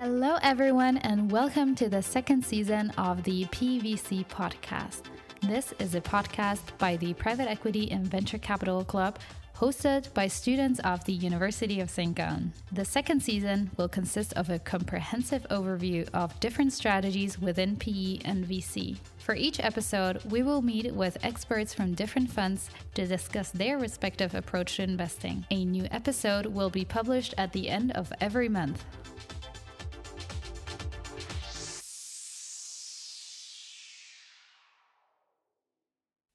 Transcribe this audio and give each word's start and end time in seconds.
Hello, 0.00 0.38
everyone, 0.42 0.98
and 0.98 1.28
welcome 1.28 1.74
to 1.74 1.88
the 1.88 2.00
second 2.00 2.44
season 2.44 2.90
of 2.90 3.24
the 3.24 3.46
PVC 3.46 4.24
podcast. 4.28 5.02
This 5.42 5.74
is 5.80 5.96
a 5.96 6.00
podcast 6.00 6.60
by 6.78 6.94
the 6.98 7.14
Private 7.14 7.48
Equity 7.48 7.90
and 7.90 8.06
Venture 8.06 8.38
Capital 8.38 8.84
Club, 8.84 9.18
hosted 9.56 10.14
by 10.14 10.28
students 10.28 10.78
of 10.84 11.04
the 11.04 11.14
University 11.14 11.80
of 11.80 11.90
St. 11.90 12.14
Gallen. 12.14 12.52
The 12.70 12.84
second 12.84 13.24
season 13.24 13.72
will 13.76 13.88
consist 13.88 14.34
of 14.34 14.50
a 14.50 14.60
comprehensive 14.60 15.44
overview 15.50 16.08
of 16.14 16.38
different 16.38 16.72
strategies 16.72 17.40
within 17.40 17.74
PE 17.74 18.18
and 18.24 18.46
VC. 18.46 18.98
For 19.18 19.34
each 19.34 19.58
episode, 19.58 20.22
we 20.30 20.44
will 20.44 20.62
meet 20.62 20.94
with 20.94 21.18
experts 21.24 21.74
from 21.74 21.94
different 21.94 22.30
funds 22.30 22.70
to 22.94 23.04
discuss 23.04 23.50
their 23.50 23.78
respective 23.78 24.36
approach 24.36 24.76
to 24.76 24.84
investing. 24.84 25.44
A 25.50 25.64
new 25.64 25.88
episode 25.90 26.46
will 26.46 26.70
be 26.70 26.84
published 26.84 27.34
at 27.36 27.52
the 27.52 27.68
end 27.68 27.90
of 27.92 28.12
every 28.20 28.48
month. 28.48 28.84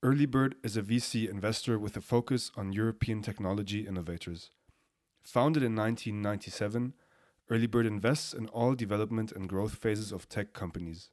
Earlybird 0.04 0.56
is 0.64 0.76
a 0.76 0.82
VC 0.82 1.30
investor 1.30 1.80
with 1.80 1.96
a 1.96 2.02
focus 2.02 2.52
on 2.58 2.74
European 2.74 3.22
technology 3.22 3.88
innovators. 3.88 4.52
Founded 5.22 5.64
in 5.64 5.78
1997, 5.78 6.94
Earlybird 7.50 7.88
invests 7.88 8.34
in 8.34 8.48
all 8.48 8.76
development 8.76 9.32
and 9.32 9.48
growth 9.48 9.76
phases 9.76 10.12
of 10.12 10.28
tech 10.28 10.52
companies. 10.52 11.10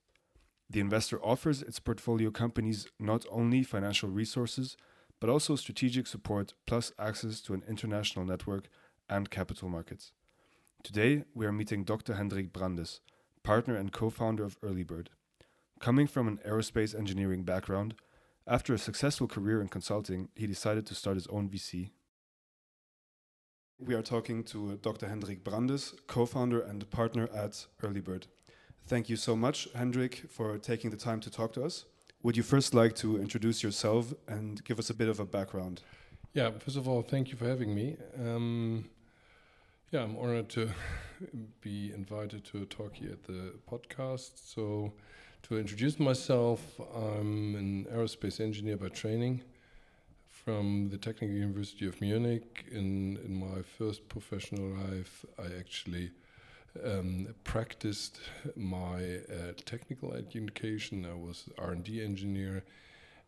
The 0.69 0.81
investor 0.81 1.25
offers 1.25 1.63
its 1.63 1.79
portfolio 1.79 2.33
companies 2.33 2.89
not 2.99 3.25
only 3.31 3.63
financial 3.63 4.09
resources, 4.09 4.77
but 5.21 5.31
also 5.31 5.55
strategic 5.55 6.09
support 6.09 6.55
plus 6.67 6.91
access 6.99 7.41
to 7.43 7.55
an 7.55 7.63
international 7.69 8.25
network 8.25 8.69
and 9.09 9.31
capital 9.31 9.69
markets. 9.69 10.11
Today, 10.83 11.23
we 11.33 11.47
are 11.47 11.53
meeting 11.53 11.85
Dr. 11.85 12.15
Hendrik 12.15 12.53
Brandes, 12.53 13.03
partner 13.45 13.77
and 13.77 13.93
co 13.93 14.11
founder 14.11 14.43
of 14.43 14.61
Earlybird. 14.63 15.07
Coming 15.79 16.09
from 16.09 16.27
an 16.27 16.41
aerospace 16.45 16.99
engineering 16.99 17.45
background, 17.45 17.95
after 18.47 18.75
a 18.75 18.79
successful 18.79 19.27
career 19.27 19.61
in 19.61 19.69
consulting, 19.69 20.29
he 20.35 20.47
decided 20.47 20.87
to 20.87 20.95
start 20.95 21.17
his 21.17 21.27
own 21.29 21.49
VC. 21.49 21.91
We 23.79 23.95
are 23.95 24.03
talking 24.03 24.45
to 24.45 24.77
Dr. 24.77 25.09
Hendrik 25.09 25.43
Brandes, 25.43 25.95
co 26.07 26.27
founder 26.27 26.61
and 26.61 26.89
partner 26.91 27.29
at 27.35 27.67
Earlybird. 27.83 28.25
Thank 28.87 29.09
you 29.09 29.17
so 29.17 29.37
much, 29.37 29.69
Hendrik, 29.75 30.27
for 30.29 30.59
taking 30.59 30.91
the 30.91 30.97
time 30.97 31.21
to 31.21 31.31
talk 31.31 31.53
to 31.55 31.65
us. 31.65 31.85
Would 32.23 32.37
you 32.37 32.43
first 32.43 32.75
like 32.75 32.95
to 32.97 33.19
introduce 33.19 33.63
yourself 33.63 34.13
and 34.29 34.63
give 34.65 34.79
us 34.79 34.91
a 34.91 34.95
bit 34.95 35.09
of 35.09 35.21
a 35.21 35.25
background? 35.25 35.81
Yeah, 36.35 36.51
first 36.59 36.77
of 36.77 36.87
all, 36.87 37.03
thank 37.03 37.31
you 37.31 37.37
for 37.37 37.49
having 37.49 37.75
me. 37.75 37.97
Um, 38.19 38.91
yeah, 39.91 40.03
I'm 40.03 40.17
honored 40.19 40.51
to 40.51 40.71
be 41.63 41.93
invited 41.95 42.45
to 42.47 42.67
talk 42.67 42.97
here 42.97 43.13
at 43.13 43.25
the 43.25 43.55
podcast. 43.71 44.33
So, 44.35 44.93
to 45.43 45.59
introduce 45.59 45.99
myself, 45.99 46.81
I'm 46.95 47.55
an 47.55 47.87
aerospace 47.93 48.41
engineer 48.41 48.77
by 48.77 48.89
training 48.89 49.43
from 50.29 50.89
the 50.91 50.99
Technical 50.99 51.35
University 51.35 51.87
of 51.87 52.01
Munich. 52.01 52.65
In, 52.71 53.19
in 53.25 53.39
my 53.39 53.63
first 53.63 54.09
professional 54.09 54.69
life, 54.69 55.25
I 55.39 55.47
actually 55.59 56.11
um, 56.85 57.35
practiced 57.45 58.21
my 58.57 59.21
uh, 59.29 59.53
technical 59.65 60.13
education. 60.13 61.07
I 61.07 61.15
was 61.15 61.49
R&D 61.59 62.03
engineer 62.03 62.63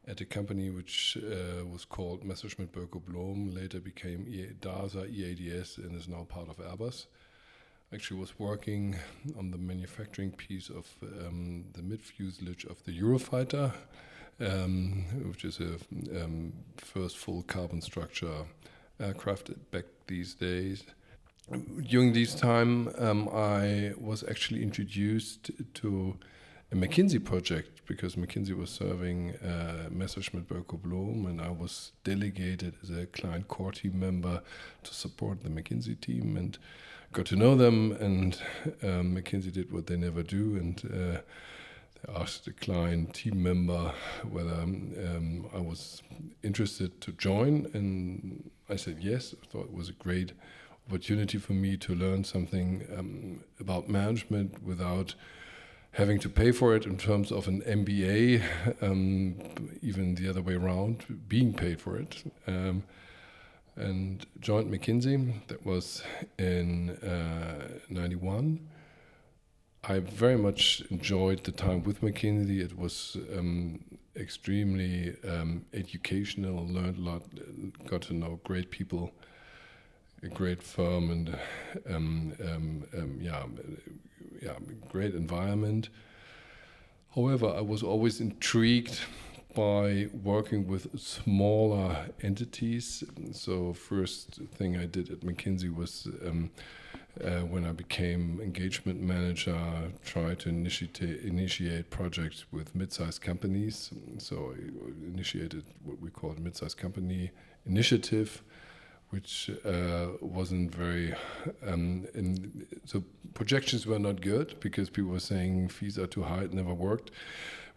at 0.07 0.21
a 0.21 0.25
company 0.25 0.71
which 0.71 1.17
uh, 1.19 1.65
was 1.67 1.85
called 1.85 2.25
Messerschmitt 2.25 2.73
Bölkow 2.73 3.01
Blohm, 3.01 3.55
later 3.55 3.81
became 3.81 4.27
DASA 4.61 5.09
EADS 5.09 5.79
and 5.79 5.95
is 5.95 6.09
now 6.09 6.27
part 6.29 6.49
of 6.49 6.59
Airbus 6.59 7.07
actually 7.95 8.21
was 8.21 8.39
working 8.39 8.97
on 9.39 9.51
the 9.51 9.59
manufacturing 9.59 10.31
piece 10.31 10.71
of 10.71 10.87
um, 11.27 11.65
the 11.75 11.83
mid 11.83 12.01
fuselage 12.01 12.65
of 12.65 12.83
the 12.85 12.98
Eurofighter, 12.98 13.73
um, 14.41 15.05
which 15.29 15.45
is 15.45 15.61
a 15.61 15.75
um, 16.23 16.53
first 16.77 17.19
full 17.19 17.42
carbon 17.42 17.80
structure 17.80 18.45
aircraft 18.98 19.51
back 19.70 19.85
these 20.07 20.35
days. 20.35 20.85
During 21.83 22.13
this 22.13 22.35
time, 22.35 22.89
um, 22.98 23.29
I 23.29 23.92
was 23.98 24.24
actually 24.29 24.63
introduced 24.63 25.51
to 25.74 26.17
a 26.70 26.74
McKinsey 26.74 27.23
project 27.23 27.83
because 27.86 28.17
McKinsey 28.17 28.57
was 28.57 28.70
serving 28.70 29.35
uh, 29.36 29.89
Messerschmitt 29.91 30.48
Bölkow 30.48 30.80
Blohm, 30.80 31.27
and 31.27 31.41
I 31.42 31.51
was 31.51 31.92
delegated 32.05 32.74
as 32.83 32.89
a 32.89 33.05
client 33.07 33.48
core 33.48 33.73
team 33.73 34.01
member 34.01 34.41
to 34.85 34.95
support 34.95 35.42
the 35.42 35.51
McKinsey 35.51 36.01
team 36.01 36.36
and 36.39 36.57
got 37.12 37.27
to 37.27 37.36
know 37.36 37.55
them, 37.55 37.92
and 37.92 38.40
um, 38.83 39.17
McKinsey 39.17 39.52
did 39.52 39.70
what 39.70 39.86
they 39.86 39.96
never 39.96 40.23
do, 40.23 40.56
and 40.56 40.83
uh, 40.86 41.20
they 41.95 42.14
asked 42.14 42.46
a 42.46 42.52
client 42.52 43.14
team 43.14 43.42
member 43.42 43.92
whether 44.28 44.55
um, 44.55 45.46
I 45.55 45.58
was 45.58 46.02
interested 46.42 47.00
to 47.02 47.12
join, 47.12 47.70
and 47.74 48.50
I 48.68 48.77
said 48.77 48.98
yes. 49.00 49.34
I 49.42 49.46
thought 49.46 49.67
it 49.67 49.74
was 49.74 49.90
a 49.90 49.95
great 49.95 50.33
opportunity 50.89 51.39
for 51.39 51.52
me 51.52 51.77
to 51.77 51.95
learn 51.95 52.24
something 52.24 52.86
um, 52.96 53.44
about 53.61 53.89
management 53.89 54.62
without 54.62 55.14
having 55.92 56.18
to 56.18 56.29
pay 56.29 56.50
for 56.50 56.74
it 56.74 56.86
in 56.86 56.96
terms 56.96 57.30
of 57.30 57.46
an 57.46 57.61
MBA, 57.62 58.42
um, 58.80 59.36
even 59.83 60.14
the 60.14 60.29
other 60.29 60.40
way 60.40 60.55
around, 60.55 61.29
being 61.29 61.52
paid 61.52 61.80
for 61.80 61.98
it. 61.98 62.24
And 63.77 64.27
joined 64.41 64.71
McKinsey. 64.71 65.47
That 65.49 65.65
was 65.65 66.03
in 66.39 66.91
uh, 66.91 67.79
91. 67.89 68.61
I 69.85 69.99
very 69.99 70.37
much 70.37 70.83
enjoyed 70.91 71.43
the 71.45 71.53
time 71.53 71.83
with 71.83 72.03
McKinsey. 72.03 72.61
It 72.61 72.79
was 72.79 73.17
um, 73.37 73.81
extremely 74.15 75.17
um, 75.27 75.65
educational, 75.73 76.67
learned 76.67 76.99
a 76.99 77.01
lot, 77.01 77.23
got 77.87 78.03
to 78.03 78.15
know 78.15 78.39
great 78.45 78.71
people, 78.71 79.11
a 80.23 80.29
great 80.29 80.63
firm, 80.63 81.11
and 81.11 81.39
um, 81.93 82.33
um, 82.45 82.85
um 82.97 83.19
yeah, 83.21 83.45
yeah, 84.41 84.57
great 84.89 85.15
environment. 85.15 85.89
However, 87.15 87.49
I 87.49 87.61
was 87.61 87.83
always 87.83 88.21
intrigued 88.21 89.01
by 89.55 90.08
working 90.13 90.67
with 90.67 90.98
smaller 90.98 92.07
entities. 92.23 93.05
So, 93.33 93.73
first 93.73 94.40
thing 94.55 94.77
I 94.77 94.86
did 94.86 95.11
at 95.11 95.20
McKinsey 95.20 95.74
was 95.74 96.08
um, 96.27 96.51
uh, 97.23 97.40
when 97.40 97.64
I 97.67 97.73
became 97.73 98.41
engagement 98.42 99.01
manager, 99.01 99.58
try 100.05 100.35
to 100.35 100.48
initiate 100.48 101.01
initiate 101.01 101.91
projects 101.91 102.46
with 102.51 102.74
mid-sized 102.74 103.20
companies. 103.20 103.91
So, 104.18 104.55
I 104.57 105.07
initiated 105.07 105.64
what 105.85 106.01
we 106.01 106.11
call 106.11 106.35
mid-sized 106.39 106.77
company 106.77 107.30
initiative. 107.67 108.42
Which 109.11 109.51
uh, 109.67 110.07
wasn't 110.23 110.74
very, 110.74 111.12
um, 111.67 112.07
in, 112.14 112.67
so 112.86 113.05
projections 113.35 113.86
were 113.86 113.98
not 113.98 114.23
good 114.23 114.58
because 114.58 114.89
people 114.89 115.11
were 115.11 115.20
saying 115.20 115.68
fees 115.68 115.98
are 115.98 116.07
too 116.07 116.23
high, 116.23 116.45
it 116.45 116.55
never 116.55 116.73
worked 116.73 117.11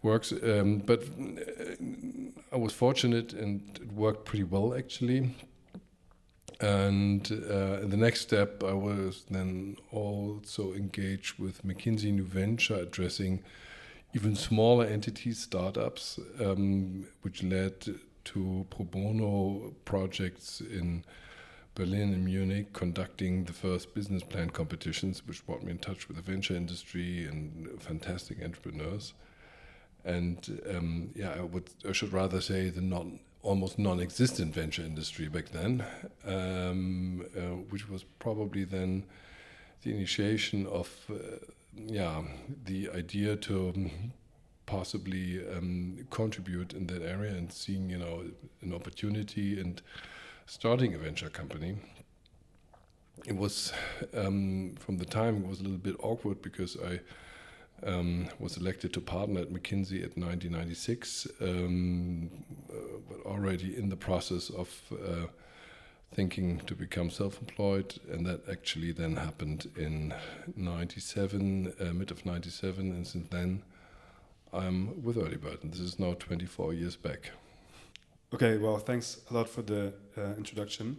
works. 0.02 0.32
Um, 0.32 0.78
but 0.78 1.02
uh, 1.02 1.74
I 2.52 2.56
was 2.56 2.72
fortunate 2.72 3.32
and 3.32 3.62
it 3.82 3.92
worked 3.92 4.24
pretty 4.24 4.44
well 4.44 4.74
actually. 4.74 5.34
And 6.60 7.30
uh, 7.30 7.86
the 7.86 7.98
next 7.98 8.22
step, 8.22 8.64
I 8.64 8.72
was 8.72 9.24
then 9.30 9.76
also 9.92 10.72
engaged 10.72 11.38
with 11.38 11.62
McKinsey 11.66 12.12
New 12.12 12.24
Venture, 12.24 12.76
addressing 12.76 13.42
even 14.14 14.34
smaller 14.34 14.86
entities, 14.86 15.38
startups, 15.38 16.18
um, 16.40 17.06
which 17.20 17.42
led 17.42 17.74
to 18.24 18.66
pro 18.70 18.84
bono 18.86 19.74
projects 19.84 20.62
in 20.62 21.04
Berlin 21.74 22.14
and 22.14 22.24
Munich, 22.24 22.72
conducting 22.72 23.44
the 23.44 23.52
first 23.52 23.94
business 23.94 24.22
plan 24.22 24.48
competitions, 24.48 25.26
which 25.26 25.44
brought 25.44 25.62
me 25.62 25.72
in 25.72 25.78
touch 25.78 26.08
with 26.08 26.16
the 26.16 26.22
venture 26.22 26.56
industry 26.56 27.26
and 27.26 27.68
fantastic 27.82 28.42
entrepreneurs 28.42 29.12
and 30.06 30.60
um, 30.74 31.10
yeah, 31.14 31.34
I 31.36 31.42
would 31.42 31.68
I 31.86 31.92
should 31.92 32.12
rather 32.12 32.40
say 32.40 32.70
the 32.70 32.80
non 32.80 33.18
almost 33.42 33.78
non-existent 33.78 34.54
venture 34.54 34.82
industry 34.82 35.28
back 35.28 35.50
then, 35.50 35.84
um, 36.24 37.24
uh, 37.36 37.62
which 37.70 37.88
was 37.88 38.04
probably 38.18 38.64
then 38.64 39.04
the 39.82 39.90
initiation 39.94 40.66
of 40.66 40.88
uh, 41.10 41.14
yeah 41.74 42.22
the 42.64 42.88
idea 42.90 43.36
to 43.36 43.90
possibly 44.66 45.46
um, 45.54 46.06
contribute 46.10 46.72
in 46.72 46.86
that 46.86 47.02
area 47.02 47.32
and 47.32 47.52
seeing 47.52 47.90
you 47.90 47.98
know 47.98 48.24
an 48.62 48.72
opportunity 48.72 49.60
and 49.60 49.82
starting 50.46 50.94
a 50.94 50.98
venture 50.98 51.28
company. 51.28 51.76
It 53.26 53.36
was 53.36 53.72
um, 54.14 54.74
from 54.78 54.98
the 54.98 55.04
time 55.04 55.42
it 55.42 55.48
was 55.48 55.60
a 55.60 55.64
little 55.64 55.78
bit 55.78 55.96
awkward 56.00 56.42
because 56.42 56.76
I 56.76 57.00
um, 57.84 58.28
was 58.38 58.56
elected 58.56 58.92
to 58.94 59.00
partner 59.00 59.40
at 59.40 59.50
McKinsey 59.50 60.02
at 60.02 60.16
1996, 60.16 61.28
um, 61.40 62.30
uh, 62.70 62.74
but 63.08 63.20
already 63.30 63.76
in 63.76 63.88
the 63.88 63.96
process 63.96 64.50
of 64.50 64.80
uh, 64.92 65.26
thinking 66.14 66.58
to 66.60 66.74
become 66.74 67.10
self-employed, 67.10 67.98
and 68.10 68.24
that 68.26 68.48
actually 68.50 68.92
then 68.92 69.16
happened 69.16 69.70
in 69.76 70.14
'97, 70.56 71.74
uh, 71.80 71.84
mid 71.92 72.10
of 72.10 72.24
'97, 72.24 72.92
and 72.92 73.06
since 73.06 73.28
then 73.28 73.62
I'm 74.52 75.02
with 75.02 75.16
Earlybird, 75.16 75.62
and 75.62 75.72
this 75.72 75.80
is 75.80 75.98
now 75.98 76.14
24 76.14 76.72
years 76.72 76.96
back. 76.96 77.30
Okay, 78.32 78.56
well, 78.56 78.78
thanks 78.78 79.20
a 79.30 79.34
lot 79.34 79.48
for 79.48 79.62
the 79.62 79.92
uh, 80.16 80.34
introduction. 80.36 80.98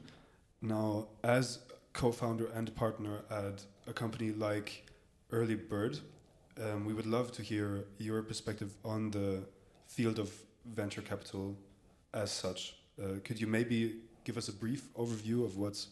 Now, 0.61 1.07
as 1.23 1.59
co-founder 1.93 2.47
and 2.53 2.73
partner 2.75 3.21
at 3.31 3.65
a 3.87 3.93
company 3.93 4.31
like 4.31 4.85
Earlybird, 5.31 6.01
um, 6.61 6.85
we 6.85 6.93
would 6.93 7.05
love 7.05 7.31
to 7.33 7.41
hear 7.41 7.85
your 7.97 8.21
perspective 8.23 8.73
on 8.83 9.11
the 9.11 9.43
field 9.87 10.19
of 10.19 10.31
venture 10.65 11.01
capital 11.01 11.55
as 12.13 12.31
such. 12.31 12.75
Uh, 13.01 13.19
could 13.23 13.39
you 13.39 13.47
maybe 13.47 13.97
give 14.23 14.37
us 14.37 14.47
a 14.47 14.53
brief 14.53 14.93
overview 14.95 15.45
of 15.45 15.57
what 15.57 15.85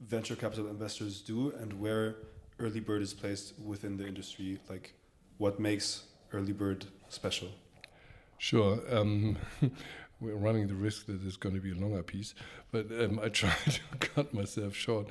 venture 0.00 0.36
capital 0.36 0.68
investors 0.68 1.20
do 1.20 1.52
and 1.60 1.72
where 1.80 2.16
Earlybird 2.58 3.02
is 3.02 3.14
placed 3.14 3.58
within 3.58 3.96
the 3.96 4.06
industry? 4.06 4.58
Like, 4.68 4.94
what 5.38 5.58
makes 5.58 6.04
Earlybird 6.32 6.84
special? 7.08 7.48
Sure. 8.38 8.80
Um, 8.90 9.36
we're 10.22 10.36
running 10.36 10.68
the 10.68 10.74
risk 10.74 11.06
that 11.06 11.22
it's 11.24 11.36
going 11.36 11.54
to 11.54 11.60
be 11.60 11.72
a 11.72 11.74
longer 11.74 12.02
piece, 12.02 12.34
but 12.70 12.86
um, 12.92 13.20
I 13.22 13.28
try 13.40 13.54
to 13.66 13.80
cut 13.98 14.32
myself 14.32 14.74
short. 14.74 15.08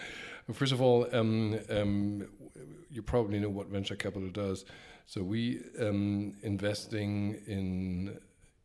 First 0.51 0.71
of 0.71 0.81
all, 0.81 1.07
um, 1.13 1.59
um, 1.69 2.27
you 2.89 3.01
probably 3.01 3.39
know 3.39 3.49
what 3.49 3.67
venture 3.67 3.95
capital 3.95 4.29
does. 4.29 4.65
So 5.05 5.21
we 5.21 5.61
um, 5.79 6.35
investing 6.43 7.41
in 7.47 8.19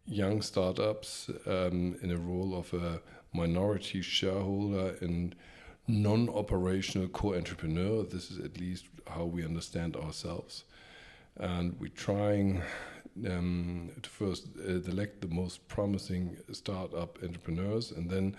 young 0.07 0.43
startups 0.43 1.29
um, 1.47 1.97
in 2.03 2.11
a 2.11 2.17
role 2.17 2.57
of 2.57 2.73
a 2.73 3.01
minority 3.33 4.01
shareholder 4.03 4.97
and 5.01 5.35
non-operational 5.89 7.09
co-entrepreneur. 7.09 8.05
This 8.05 8.31
is 8.31 8.39
at 8.39 8.59
least 8.59 8.87
how 9.09 9.25
we 9.25 9.45
understand 9.45 9.97
ourselves, 9.97 10.65
and 11.37 11.77
we're 11.81 11.89
trying 11.89 12.63
um, 13.29 13.91
to 14.03 14.11
first 14.11 14.49
uh, 14.59 14.83
select 14.83 15.21
the 15.21 15.29
most 15.29 15.67
promising 15.69 16.37
startup 16.53 17.19
entrepreneurs, 17.23 17.91
and 17.91 18.11
then 18.11 18.37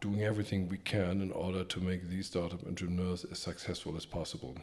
doing 0.00 0.22
everything 0.22 0.68
we 0.68 0.78
can 0.78 1.20
in 1.20 1.30
order 1.30 1.62
to 1.62 1.80
make 1.80 2.08
these 2.08 2.26
startup 2.26 2.66
entrepreneurs 2.66 3.24
as 3.30 3.38
successful 3.38 3.96
as 3.96 4.04
possible. 4.04 4.56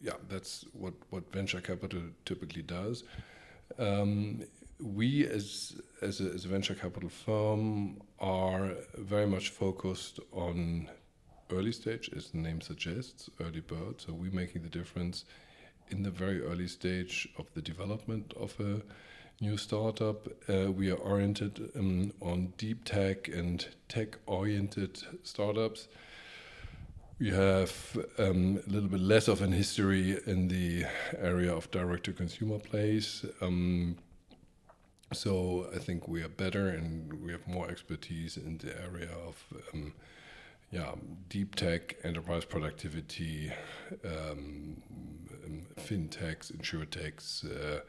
Yeah, 0.00 0.12
that's 0.28 0.64
what, 0.72 0.94
what 1.10 1.30
venture 1.32 1.60
capital 1.60 2.00
typically 2.24 2.62
does. 2.62 3.04
Um, 3.78 4.44
we, 4.80 5.26
as, 5.26 5.80
as 6.00 6.20
a, 6.20 6.24
as, 6.24 6.44
a, 6.44 6.48
venture 6.48 6.74
capital 6.74 7.08
firm, 7.08 8.00
are 8.20 8.72
very 8.98 9.26
much 9.26 9.50
focused 9.50 10.20
on 10.32 10.88
early 11.50 11.72
stage, 11.72 12.10
as 12.16 12.30
the 12.30 12.38
name 12.38 12.60
suggests, 12.60 13.30
early 13.40 13.60
bird. 13.60 14.00
So 14.00 14.12
we're 14.12 14.32
making 14.32 14.62
the 14.62 14.68
difference 14.68 15.24
in 15.92 16.02
the 16.02 16.10
very 16.10 16.42
early 16.42 16.68
stage 16.68 17.28
of 17.38 17.46
the 17.54 17.62
development 17.62 18.32
of 18.38 18.58
a 18.60 18.82
new 19.42 19.56
startup. 19.56 20.28
Uh, 20.48 20.70
we 20.70 20.90
are 20.90 20.96
oriented 20.96 21.70
um, 21.76 22.12
on 22.20 22.52
deep 22.56 22.84
tech 22.84 23.28
and 23.28 23.66
tech 23.88 24.18
oriented 24.26 25.02
startups. 25.22 25.88
We 27.18 27.30
have 27.30 27.96
um, 28.18 28.60
a 28.66 28.70
little 28.70 28.88
bit 28.88 29.00
less 29.00 29.28
of 29.28 29.42
an 29.42 29.52
history 29.52 30.18
in 30.26 30.48
the 30.48 30.84
area 31.18 31.54
of 31.54 31.70
direct 31.70 32.04
to 32.04 32.12
consumer 32.12 32.58
plays. 32.58 33.24
Um, 33.40 33.96
so 35.12 35.68
I 35.74 35.78
think 35.78 36.08
we 36.08 36.22
are 36.22 36.28
better 36.28 36.68
and 36.68 37.12
we 37.22 37.32
have 37.32 37.46
more 37.46 37.68
expertise 37.68 38.36
in 38.36 38.58
the 38.58 38.74
area 38.80 39.10
of 39.26 39.44
yeah, 40.72 40.92
deep 41.28 41.54
tech, 41.54 41.96
enterprise 42.02 42.46
productivity, 42.46 43.52
um, 44.06 44.80
um, 45.44 45.66
fintechs, 45.78 46.50
insurtechs, 46.50 47.44
uh, 47.44 47.80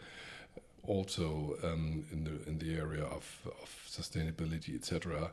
also 0.86 1.56
um, 1.64 2.06
in 2.12 2.26
the 2.26 2.50
in 2.50 2.60
the 2.60 2.76
area 2.76 3.06
of, 3.06 3.26
of 3.46 3.70
sustainability, 3.90 4.76
etc. 4.76 5.32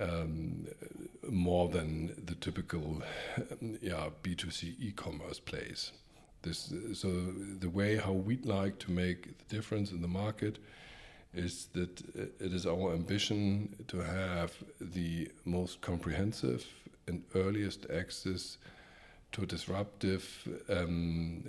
Um, 0.00 0.66
more 1.30 1.68
than 1.68 2.20
the 2.26 2.34
typical 2.34 3.00
yeah 3.80 4.08
B2C 4.24 4.74
e-commerce 4.80 5.38
plays. 5.38 5.92
This 6.42 6.72
so 6.94 7.08
the 7.60 7.70
way 7.70 7.96
how 7.96 8.12
we'd 8.12 8.44
like 8.44 8.80
to 8.80 8.90
make 8.90 9.38
the 9.38 9.54
difference 9.54 9.92
in 9.92 10.02
the 10.02 10.08
market 10.08 10.58
is 11.36 11.68
that 11.74 12.00
it 12.40 12.52
is 12.52 12.66
our 12.66 12.92
ambition 12.92 13.74
to 13.88 13.98
have 13.98 14.52
the 14.80 15.30
most 15.44 15.80
comprehensive 15.80 16.66
and 17.06 17.22
earliest 17.34 17.86
access 17.90 18.58
to 19.32 19.46
disruptive 19.46 20.24
um, 20.68 21.44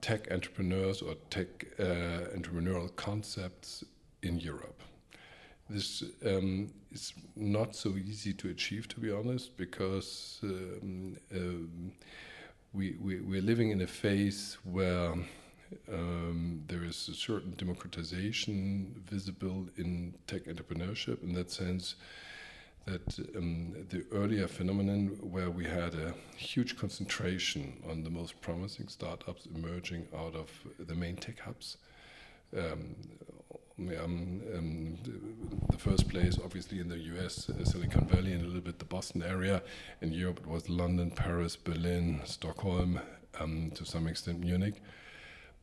tech 0.00 0.30
entrepreneurs 0.30 1.02
or 1.02 1.14
tech 1.30 1.66
uh, 1.78 2.30
entrepreneurial 2.36 2.94
concepts 2.96 3.84
in 4.22 4.38
Europe. 4.38 4.80
This 5.68 6.04
um, 6.24 6.72
is 6.92 7.12
not 7.34 7.74
so 7.74 7.90
easy 7.96 8.32
to 8.34 8.50
achieve, 8.50 8.86
to 8.88 9.00
be 9.00 9.10
honest, 9.10 9.56
because 9.56 10.40
um, 10.42 11.16
um 11.34 11.92
we, 12.72 12.96
we, 13.00 13.20
we're 13.20 13.40
living 13.42 13.70
in 13.70 13.80
a 13.82 13.86
phase 13.86 14.58
where 14.64 15.14
um, 15.92 16.62
there 16.66 16.84
is 16.84 17.08
a 17.08 17.14
certain 17.14 17.54
democratization 17.56 19.02
visible 19.08 19.66
in 19.76 20.14
tech 20.26 20.44
entrepreneurship 20.44 21.22
in 21.22 21.32
that 21.34 21.50
sense 21.50 21.96
that 22.86 23.18
um, 23.36 23.74
the 23.88 24.04
earlier 24.12 24.46
phenomenon 24.46 25.16
where 25.22 25.50
we 25.50 25.64
had 25.64 25.94
a 25.94 26.14
huge 26.36 26.76
concentration 26.76 27.82
on 27.88 28.02
the 28.02 28.10
most 28.10 28.40
promising 28.40 28.88
startups 28.88 29.46
emerging 29.54 30.06
out 30.14 30.34
of 30.34 30.50
the 30.78 30.94
main 30.94 31.16
tech 31.16 31.38
hubs. 31.38 31.78
Um, 32.56 32.94
um, 33.78 34.40
um 34.54 34.98
the 35.70 35.78
first 35.78 36.08
place, 36.08 36.38
obviously, 36.44 36.78
in 36.78 36.88
the 36.88 36.98
US, 36.98 37.48
uh, 37.48 37.64
Silicon 37.64 38.06
Valley, 38.06 38.32
and 38.32 38.42
a 38.42 38.46
little 38.46 38.60
bit 38.60 38.78
the 38.78 38.84
Boston 38.84 39.22
area. 39.22 39.62
In 40.00 40.12
Europe, 40.12 40.40
it 40.40 40.46
was 40.46 40.68
London, 40.68 41.10
Paris, 41.10 41.56
Berlin, 41.56 42.20
Stockholm, 42.24 43.00
um, 43.40 43.72
to 43.74 43.84
some 43.84 44.06
extent, 44.06 44.40
Munich. 44.40 44.80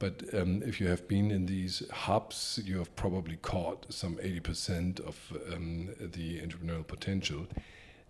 But 0.02 0.24
um, 0.34 0.64
if 0.66 0.82
you 0.82 0.88
have 0.88 1.08
been 1.08 1.30
in 1.30 1.46
these 1.46 1.88
hubs, 1.92 2.60
you 2.66 2.80
have 2.80 2.96
probably 2.96 3.36
caught 3.36 3.86
some 3.94 4.16
80% 4.16 5.00
of 5.02 5.16
um, 5.54 5.90
the 6.00 6.40
entrepreneurial 6.40 6.88
potential. 6.88 7.46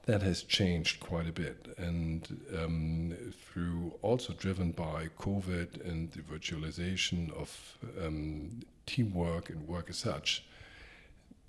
That 0.06 0.22
has 0.22 0.42
changed 0.44 1.02
quite 1.02 1.28
a 1.28 1.34
bit, 1.34 1.68
and 1.78 2.26
um, 2.58 3.14
through 3.44 3.94
also 4.04 4.32
driven 4.32 4.72
by 4.72 5.10
COVID 5.20 5.86
and 5.86 6.10
the 6.14 6.22
virtualization 6.22 7.30
of 7.33 7.78
um, 8.02 8.62
teamwork 8.86 9.50
and 9.50 9.68
work 9.68 9.90
as 9.90 9.98
such, 9.98 10.45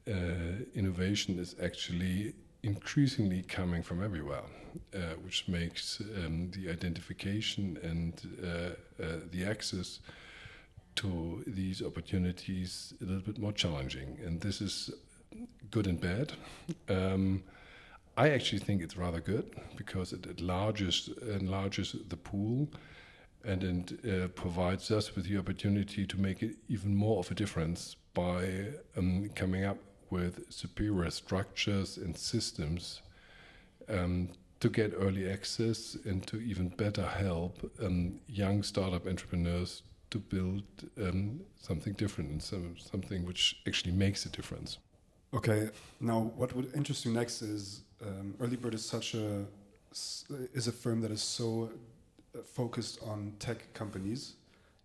uh, 0.08 0.64
innovation 0.74 1.38
is 1.38 1.54
actually 1.62 2.34
increasingly 2.64 3.42
coming 3.42 3.84
from 3.84 4.02
everywhere, 4.02 4.48
uh, 4.92 5.14
which 5.22 5.46
makes 5.46 6.00
um, 6.16 6.50
the 6.50 6.68
identification 6.68 7.78
and 7.84 8.14
uh, 8.44 9.02
uh 9.02 9.20
the 9.30 9.44
access 9.44 10.00
to 10.96 11.42
these 11.46 11.82
opportunities 11.82 12.94
a 13.00 13.04
little 13.04 13.22
bit 13.22 13.38
more 13.38 13.52
challenging. 13.52 14.18
And 14.24 14.40
this 14.40 14.60
is 14.60 14.90
good 15.70 15.86
and 15.86 16.00
bad. 16.00 16.32
Um, 16.88 17.42
I 18.16 18.30
actually 18.30 18.58
think 18.58 18.82
it's 18.82 18.96
rather 18.96 19.20
good 19.20 19.54
because 19.76 20.12
it 20.12 20.26
enlarges, 20.26 21.08
enlarges 21.22 21.96
the 22.08 22.16
pool 22.16 22.68
and 23.44 23.64
it 23.64 24.24
uh, 24.24 24.28
provides 24.28 24.90
us 24.90 25.16
with 25.16 25.26
the 25.28 25.38
opportunity 25.38 26.06
to 26.06 26.20
make 26.20 26.42
it 26.42 26.56
even 26.68 26.94
more 26.94 27.18
of 27.18 27.30
a 27.30 27.34
difference 27.34 27.96
by 28.14 28.66
um, 28.96 29.30
coming 29.34 29.64
up 29.64 29.78
with 30.10 30.44
superior 30.52 31.10
structures 31.10 31.96
and 31.96 32.16
systems 32.16 33.00
um, 33.88 34.28
to 34.60 34.68
get 34.68 34.92
early 34.96 35.28
access 35.28 35.96
and 36.04 36.24
to 36.26 36.38
even 36.40 36.68
better 36.68 37.04
help 37.04 37.68
um, 37.82 38.20
young 38.28 38.62
startup 38.62 39.06
entrepreneurs 39.06 39.82
to 40.12 40.18
build 40.18 40.62
um, 41.00 41.40
something 41.56 41.94
different 41.94 42.30
and 42.30 42.42
some, 42.42 42.76
something 42.78 43.26
which 43.26 43.60
actually 43.66 43.92
makes 43.92 44.24
a 44.26 44.28
difference. 44.28 44.78
Okay, 45.34 45.70
now 46.00 46.30
what 46.36 46.54
would 46.54 46.70
interest 46.74 47.04
you 47.04 47.12
next 47.12 47.42
is 47.42 47.82
um, 48.06 48.34
Earlybird 48.38 48.74
is 48.74 48.84
such 48.84 49.14
a 49.14 49.44
is 50.54 50.68
a 50.68 50.72
firm 50.72 51.02
that 51.02 51.10
is 51.10 51.22
so 51.22 51.70
uh, 52.34 52.38
focused 52.44 52.98
on 53.02 53.32
tech 53.38 53.72
companies. 53.74 54.34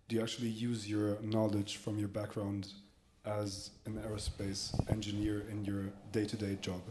Do 0.06 0.16
you 0.16 0.22
actually 0.22 0.48
use 0.48 0.88
your 0.88 1.18
knowledge 1.22 1.76
from 1.76 1.98
your 1.98 2.08
background 2.08 2.68
as 3.24 3.70
an 3.86 3.94
aerospace 4.06 4.62
engineer 4.90 5.46
in 5.50 5.64
your 5.64 5.84
day-to-day 6.12 6.56
-day 6.56 6.66
job? 6.66 6.82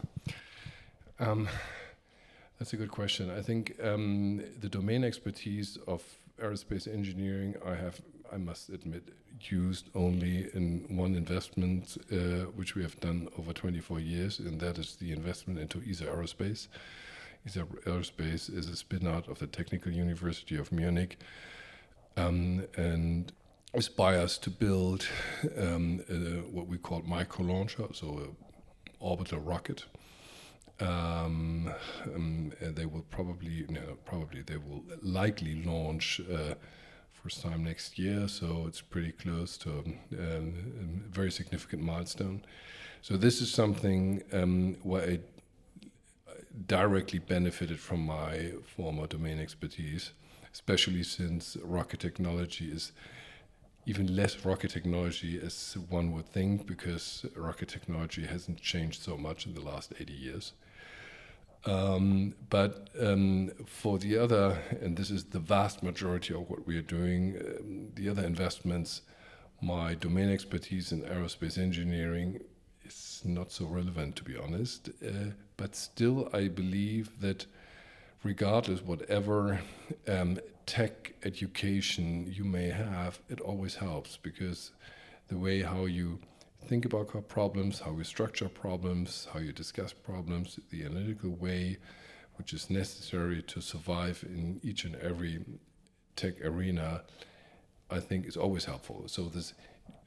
Um, 1.20 1.48
that's 2.58 2.74
a 2.74 2.78
good 2.78 2.92
question. 2.92 3.30
I 3.40 3.44
think 3.44 3.64
um, 3.90 4.42
the 4.62 4.70
domain 4.70 5.04
expertise 5.04 5.80
of 5.86 6.02
aerospace 6.42 6.88
engineering 6.88 7.56
I 7.66 7.76
have 7.76 8.02
I 8.32 8.38
must 8.38 8.70
admit, 8.70 9.04
used 9.42 9.90
only 9.96 10.50
in 10.54 10.86
one 10.90 11.16
investment, 11.16 11.98
uh, 12.12 12.50
which 12.56 12.76
we 12.76 12.82
have 12.82 13.00
done 13.00 13.30
over 13.38 13.54
24 13.54 14.00
years, 14.00 14.40
and 14.40 14.60
that 14.60 14.78
is 14.78 14.96
the 14.96 15.12
investment 15.12 15.60
into 15.60 15.82
Isar 15.88 16.08
Aerospace. 16.08 16.68
Isar 17.46 17.66
Aerospace 17.86 18.54
is 18.54 18.70
a 18.70 18.76
spin 18.76 19.08
out 19.08 19.28
of 19.28 19.40
the 19.40 19.48
Technical 19.48 19.92
University 19.92 20.58
of 20.58 20.72
Munich 20.72 21.18
um, 22.18 22.66
and 22.76 23.32
aspires 23.74 24.38
to 24.40 24.50
build 24.50 25.08
um, 25.58 26.00
what 26.52 26.68
we 26.68 26.78
call 26.78 27.02
micro 27.06 27.46
launcher, 27.46 27.86
so 27.94 28.18
an 28.18 28.36
orbital 29.00 29.40
rocket. 29.40 29.86
Um, 30.80 31.74
um 32.14 32.52
they 32.62 32.86
will 32.86 33.06
probably, 33.10 33.66
no, 33.70 33.98
probably 34.06 34.42
they 34.42 34.58
will 34.58 34.84
likely 35.02 35.64
launch 35.64 36.22
uh, 36.32 36.54
first 37.24 37.42
time 37.42 37.64
next 37.64 37.98
year, 37.98 38.28
so 38.28 38.66
it's 38.68 38.82
pretty 38.82 39.12
close 39.12 39.58
to 39.58 39.70
um, 39.70 40.54
a 41.10 41.10
very 41.10 41.32
significant 41.32 41.82
milestone. 41.82 42.42
So 43.02 43.18
this 43.18 43.42
is 43.42 43.52
something 43.52 44.24
um, 44.34 44.76
where 44.84 45.04
I 45.04 45.20
directly 46.66 47.20
benefited 47.20 47.80
from 47.80 48.02
my 48.02 48.52
former 48.76 49.08
domain 49.08 49.40
expertise, 49.40 50.12
especially 50.52 51.04
since 51.04 51.58
rocket 51.64 52.00
technology 52.00 52.66
is 52.66 52.92
even 53.86 54.16
less 54.16 54.44
rocket 54.44 54.72
technology 54.72 55.40
as 55.42 55.78
one 55.90 56.12
would 56.12 56.28
think, 56.28 56.68
because 56.68 57.26
rocket 57.36 57.70
technology 57.70 58.26
hasn't 58.26 58.60
changed 58.60 59.02
so 59.02 59.16
much 59.16 59.46
in 59.46 59.54
the 59.54 59.62
last 59.62 59.94
80 59.98 60.14
years. 60.14 60.54
Um, 61.68 62.34
but 62.50 62.90
um, 63.00 63.52
for 63.66 64.00
the 64.00 64.18
other, 64.18 64.58
and 64.82 64.96
this 64.96 65.12
is 65.12 65.26
the 65.26 65.40
vast 65.40 65.84
majority 65.84 66.34
of 66.34 66.50
what 66.50 66.66
we 66.66 66.78
are 66.78 66.82
doing, 66.82 67.38
um, 67.46 67.90
the 67.94 68.08
other 68.08 68.24
investments, 68.24 69.02
my 69.62 69.94
domain 69.94 70.32
expertise 70.32 70.94
in 70.94 71.02
aerospace 71.02 71.58
engineering 71.58 72.40
is 72.86 73.22
not 73.26 73.52
so 73.52 73.66
relevant, 73.66 74.16
to 74.16 74.24
be 74.24 74.38
honest. 74.38 74.90
Uh, 75.06 75.32
but 75.58 75.76
still, 75.76 76.30
I 76.32 76.48
believe 76.48 77.20
that 77.20 77.46
regardless 78.24 78.82
whatever 78.82 79.60
um, 80.08 80.40
tech 80.66 81.16
education 81.24 82.32
you 82.32 82.46
may 82.46 82.70
have, 82.70 83.20
it 83.28 83.42
always 83.42 83.76
helps 83.76 84.16
because 84.16 84.72
the 85.28 85.38
way 85.38 85.64
how 85.64 85.84
you 85.84 86.20
think 86.66 86.86
about 86.86 87.28
problems, 87.28 87.80
how 87.80 87.92
we 87.92 88.04
structure 88.04 88.50
problems, 88.50 89.28
how 89.34 89.40
you 89.40 89.54
discuss 89.54 89.94
problems, 89.94 90.60
the 90.70 90.84
analytical 90.84 91.32
way 91.32 91.78
which 92.38 92.54
is 92.54 92.70
necessary 92.70 93.42
to 93.42 93.62
survive 93.62 94.24
in 94.28 94.60
each 94.64 94.86
and 94.86 94.96
every 94.98 95.44
tech 96.16 96.44
arena, 96.46 97.04
I 97.90 98.00
think 98.00 98.28
is 98.28 98.38
always 98.38 98.66
helpful. 98.66 99.04
So 99.08 99.24
this 99.24 99.54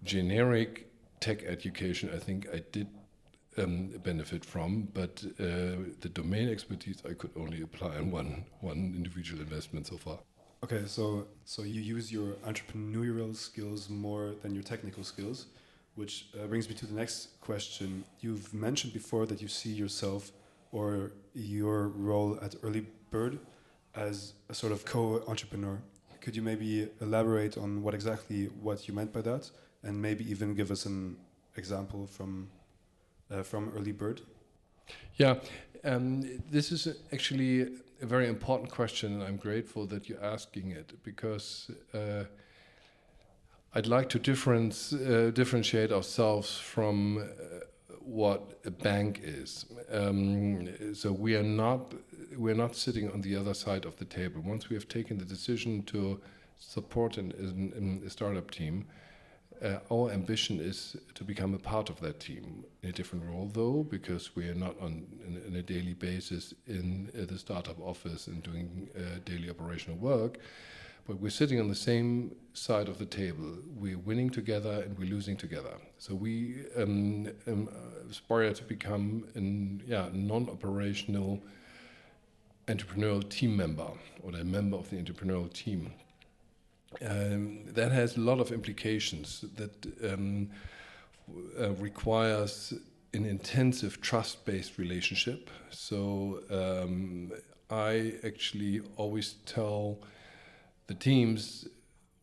generic 0.04 0.90
tech 1.18 1.42
education, 1.44 2.10
I 2.14 2.18
think 2.18 2.48
I 2.52 2.62
did 2.72 2.88
um, 3.58 3.88
benefit 4.04 4.44
from, 4.44 4.88
but 4.94 5.22
uh, 5.38 5.90
the 6.00 6.10
domain 6.12 6.48
expertise 6.48 7.02
I 7.08 7.14
could 7.14 7.32
only 7.36 7.62
apply 7.62 7.96
on 7.96 8.10
one 8.10 8.44
one 8.60 8.94
individual 8.96 9.42
investment 9.42 9.88
so 9.88 9.96
far. 9.96 10.18
Okay, 10.62 10.82
so 10.86 11.26
so 11.44 11.62
you 11.62 11.80
use 11.80 12.12
your 12.12 12.34
entrepreneurial 12.46 13.34
skills 13.34 13.90
more 13.90 14.34
than 14.42 14.54
your 14.54 14.62
technical 14.62 15.02
skills 15.02 15.46
which 16.00 16.28
uh, 16.32 16.46
brings 16.46 16.66
me 16.66 16.74
to 16.74 16.86
the 16.86 16.94
next 16.94 17.38
question. 17.42 18.04
You've 18.20 18.54
mentioned 18.54 18.94
before 18.94 19.26
that 19.26 19.42
you 19.42 19.48
see 19.48 19.72
yourself 19.82 20.32
or 20.72 21.12
your 21.34 21.88
role 21.88 22.38
at 22.40 22.54
Early 22.62 22.86
Bird 23.10 23.38
as 23.94 24.32
a 24.48 24.54
sort 24.54 24.72
of 24.72 24.86
co-entrepreneur. 24.86 25.78
Could 26.22 26.34
you 26.34 26.40
maybe 26.40 26.88
elaborate 27.02 27.58
on 27.58 27.82
what 27.82 27.92
exactly 27.92 28.46
what 28.66 28.88
you 28.88 28.94
meant 28.94 29.12
by 29.12 29.20
that, 29.30 29.50
and 29.82 30.00
maybe 30.00 30.24
even 30.30 30.54
give 30.54 30.70
us 30.70 30.86
an 30.86 31.18
example 31.56 32.06
from 32.06 32.48
uh, 33.30 33.42
from 33.42 33.70
Earlybird? 33.72 34.20
Yeah, 35.16 35.34
um, 35.84 36.22
this 36.50 36.72
is 36.72 36.82
actually 37.12 37.54
a 38.00 38.06
very 38.06 38.28
important 38.28 38.70
question, 38.70 39.12
and 39.14 39.22
I'm 39.22 39.36
grateful 39.36 39.86
that 39.88 40.08
you're 40.08 40.24
asking 40.24 40.70
it 40.70 40.88
because. 41.02 41.70
Uh, 41.92 42.24
I'd 43.72 43.86
like 43.86 44.08
to 44.10 44.18
difference, 44.18 44.92
uh, 44.92 45.30
differentiate 45.32 45.92
ourselves 45.92 46.58
from 46.58 47.18
uh, 47.18 47.60
what 48.00 48.58
a 48.64 48.70
bank 48.70 49.20
is. 49.22 49.64
Um, 49.92 50.94
so 50.94 51.12
we 51.12 51.36
are 51.36 51.44
not 51.44 51.94
we're 52.36 52.54
not 52.54 52.74
sitting 52.74 53.10
on 53.10 53.20
the 53.20 53.36
other 53.36 53.54
side 53.54 53.84
of 53.84 53.96
the 53.96 54.04
table. 54.04 54.40
Once 54.40 54.68
we 54.68 54.76
have 54.76 54.88
taken 54.88 55.18
the 55.18 55.24
decision 55.24 55.82
to 55.82 56.20
support 56.58 57.16
an, 57.16 57.32
an, 57.38 58.02
a 58.06 58.10
startup 58.10 58.50
team, 58.50 58.86
uh, 59.62 59.78
our 59.90 60.10
ambition 60.10 60.60
is 60.60 60.96
to 61.14 61.24
become 61.24 61.54
a 61.54 61.58
part 61.58 61.90
of 61.90 62.00
that 62.00 62.20
team 62.20 62.64
in 62.82 62.90
a 62.90 62.92
different 62.92 63.24
role, 63.24 63.50
though, 63.52 63.82
because 63.82 64.34
we 64.34 64.48
are 64.48 64.54
not 64.54 64.80
on 64.80 65.06
in, 65.26 65.42
in 65.46 65.56
a 65.56 65.62
daily 65.62 65.94
basis 65.94 66.54
in 66.66 67.10
uh, 67.14 67.24
the 67.24 67.38
startup 67.38 67.80
office 67.80 68.26
and 68.26 68.42
doing 68.42 68.88
uh, 68.96 69.20
daily 69.24 69.48
operational 69.48 69.98
work 69.98 70.38
but 71.10 71.18
we're 71.20 71.28
sitting 71.28 71.58
on 71.58 71.66
the 71.66 71.74
same 71.74 72.36
side 72.52 72.88
of 72.88 72.98
the 72.98 73.04
table. 73.04 73.58
We're 73.74 73.98
winning 73.98 74.30
together 74.30 74.84
and 74.84 74.96
we're 74.96 75.10
losing 75.10 75.36
together. 75.36 75.74
So 75.98 76.14
we 76.14 76.66
um, 76.76 77.28
um, 77.48 77.68
aspire 78.08 78.52
to 78.52 78.62
become 78.62 79.24
a 79.34 79.90
yeah, 79.90 80.08
non-operational 80.12 81.42
entrepreneurial 82.68 83.28
team 83.28 83.56
member 83.56 83.88
or 84.22 84.30
a 84.36 84.44
member 84.44 84.76
of 84.76 84.88
the 84.88 84.98
entrepreneurial 85.02 85.52
team. 85.52 85.92
Um, 87.04 87.64
that 87.66 87.90
has 87.90 88.16
a 88.16 88.20
lot 88.20 88.38
of 88.38 88.52
implications 88.52 89.44
that 89.56 90.12
um, 90.12 90.48
uh, 91.60 91.72
requires 91.72 92.72
an 93.14 93.24
intensive 93.24 94.00
trust-based 94.00 94.78
relationship. 94.78 95.50
So 95.70 96.44
um, 96.50 97.32
I 97.68 98.12
actually 98.24 98.82
always 98.96 99.34
tell 99.44 99.98
the 100.90 100.96
teams 100.96 101.68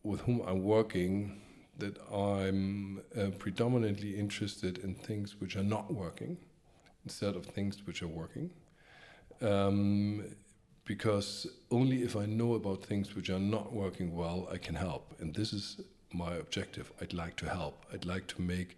with 0.02 0.20
whom 0.20 0.42
I'm 0.46 0.62
working 0.62 1.40
that 1.78 1.96
I'm 2.12 3.00
uh, 3.18 3.30
predominantly 3.38 4.14
interested 4.14 4.76
in 4.84 4.94
things 4.94 5.36
which 5.40 5.56
are 5.56 5.62
not 5.76 5.90
working 5.90 6.36
instead 7.06 7.34
of 7.34 7.46
things 7.46 7.86
which 7.86 8.02
are 8.02 8.14
working. 8.22 8.50
Um, 9.40 10.22
because 10.84 11.46
only 11.70 12.02
if 12.02 12.14
I 12.14 12.26
know 12.26 12.52
about 12.56 12.84
things 12.84 13.16
which 13.16 13.30
are 13.30 13.38
not 13.38 13.72
working 13.72 14.14
well, 14.14 14.46
I 14.52 14.58
can 14.58 14.74
help. 14.74 15.14
And 15.18 15.34
this 15.34 15.54
is 15.54 15.80
my 16.12 16.34
objective. 16.34 16.92
I'd 17.00 17.14
like 17.14 17.36
to 17.36 17.48
help. 17.48 17.86
I'd 17.90 18.04
like 18.04 18.26
to 18.34 18.42
make 18.42 18.76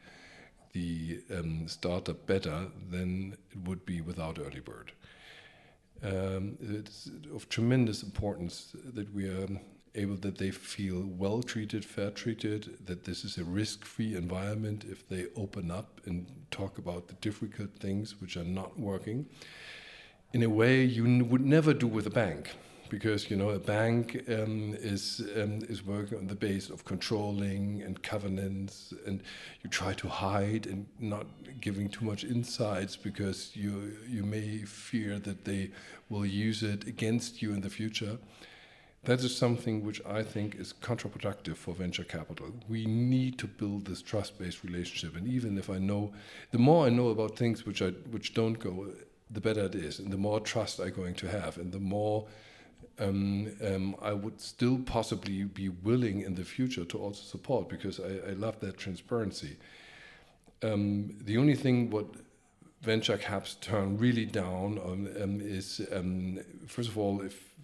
the 0.72 1.20
um, 1.36 1.66
startup 1.66 2.28
better 2.28 2.68
than 2.92 3.36
it 3.50 3.58
would 3.66 3.84
be 3.84 4.02
without 4.02 4.36
Earlybird. 4.36 4.90
Um, 6.02 6.56
it's 6.60 7.10
of 7.34 7.48
tremendous 7.48 8.04
importance 8.04 8.76
that 8.94 9.12
we 9.12 9.24
are 9.28 9.48
able 9.94 10.16
that 10.16 10.38
they 10.38 10.50
feel 10.50 11.02
well 11.18 11.42
treated, 11.42 11.84
fair 11.84 12.10
treated, 12.10 12.78
that 12.86 13.04
this 13.04 13.24
is 13.24 13.38
a 13.38 13.44
risk 13.44 13.84
free 13.84 14.14
environment 14.14 14.84
if 14.88 15.08
they 15.08 15.26
open 15.36 15.70
up 15.70 16.00
and 16.06 16.26
talk 16.50 16.78
about 16.78 17.08
the 17.08 17.14
difficult 17.14 17.70
things 17.78 18.20
which 18.20 18.36
are 18.36 18.44
not 18.44 18.78
working 18.78 19.26
in 20.32 20.42
a 20.42 20.48
way 20.48 20.84
you 20.84 21.24
would 21.24 21.44
never 21.44 21.74
do 21.74 21.86
with 21.86 22.06
a 22.06 22.10
bank. 22.10 22.52
Because 22.88 23.30
you 23.30 23.36
know 23.36 23.50
a 23.50 23.58
bank 23.60 24.20
um, 24.28 24.74
is 24.80 25.22
um, 25.36 25.60
is 25.68 25.86
working 25.86 26.18
on 26.18 26.26
the 26.26 26.34
base 26.34 26.70
of 26.70 26.84
controlling 26.84 27.82
and 27.82 28.02
covenants, 28.02 28.92
and 29.06 29.22
you 29.62 29.70
try 29.70 29.92
to 29.92 30.08
hide 30.08 30.66
and 30.66 30.86
not 30.98 31.26
giving 31.60 31.88
too 31.88 32.04
much 32.04 32.24
insights 32.24 32.96
because 32.96 33.52
you 33.54 33.96
you 34.08 34.24
may 34.24 34.64
fear 34.64 35.20
that 35.20 35.44
they 35.44 35.70
will 36.08 36.26
use 36.26 36.64
it 36.64 36.84
against 36.88 37.40
you 37.40 37.52
in 37.52 37.60
the 37.60 37.70
future 37.70 38.18
that 39.04 39.20
is 39.20 39.34
something 39.34 39.84
which 39.84 40.04
I 40.04 40.22
think 40.22 40.56
is 40.56 40.74
counterproductive 40.74 41.56
for 41.56 41.74
venture 41.74 42.04
capital. 42.04 42.52
We 42.68 42.84
need 42.84 43.38
to 43.38 43.46
build 43.46 43.86
this 43.86 44.02
trust-based 44.02 44.62
relationship, 44.62 45.16
and 45.16 45.26
even 45.26 45.56
if 45.56 45.70
I 45.70 45.78
know, 45.78 46.12
the 46.50 46.58
more 46.58 46.86
I 46.86 46.90
know 46.90 47.08
about 47.08 47.36
things 47.36 47.64
which 47.64 47.80
I 47.80 47.90
which 48.10 48.34
don't 48.34 48.58
go, 48.58 48.88
the 49.30 49.40
better 49.40 49.64
it 49.64 49.74
is, 49.74 49.98
and 49.98 50.12
the 50.12 50.18
more 50.18 50.40
trust 50.40 50.80
I'm 50.80 50.92
going 50.92 51.14
to 51.14 51.28
have, 51.28 51.56
and 51.56 51.72
the 51.72 51.80
more 51.80 52.26
um, 52.98 53.50
um, 53.64 53.96
I 54.02 54.12
would 54.12 54.40
still 54.40 54.78
possibly 54.78 55.44
be 55.44 55.70
willing 55.70 56.20
in 56.20 56.34
the 56.34 56.44
future 56.44 56.84
to 56.84 56.98
also 56.98 57.22
support 57.22 57.68
because 57.68 57.98
I, 57.98 58.30
I 58.30 58.32
love 58.32 58.60
that 58.60 58.76
transparency. 58.76 59.56
Um, 60.62 61.16
the 61.22 61.38
only 61.38 61.54
thing 61.54 61.88
what 61.88 62.06
venture 62.82 63.16
caps 63.16 63.56
turn 63.60 63.96
really 63.96 64.26
down 64.26 64.78
on 64.78 65.08
um, 65.22 65.40
is 65.40 65.80
um, 65.92 66.40
first 66.66 66.90
of 66.90 66.98
all 66.98 67.22
if 67.22 67.54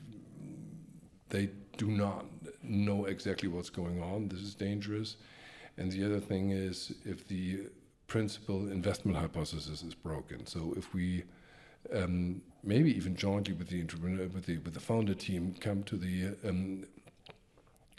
they 1.28 1.50
do 1.76 1.88
not 1.88 2.25
know 2.62 3.04
exactly 3.06 3.49
what's 3.49 3.71
going 3.71 4.02
on. 4.02 4.28
This 4.28 4.40
is 4.40 4.54
dangerous. 4.54 5.16
And 5.78 5.92
the 5.92 6.04
other 6.04 6.21
thing 6.21 6.50
is 6.50 6.95
if 7.04 7.26
the 7.28 7.66
principal 8.06 8.71
investment 8.71 9.18
hypothesis 9.18 9.83
is 9.83 9.95
broken. 9.95 10.47
So 10.47 10.75
if 10.76 10.95
we 10.95 11.25
um, 11.92 12.42
maybe 12.62 12.97
even 12.97 13.16
jointly 13.16 13.54
with 13.54 13.68
the 13.68 13.83
with 13.83 14.47
the 14.47 14.59
with 14.59 14.75
the 14.75 14.80
founder 14.80 15.14
team, 15.14 15.54
come 15.61 15.83
to 15.85 15.97
the 15.97 16.37
um, 16.49 16.85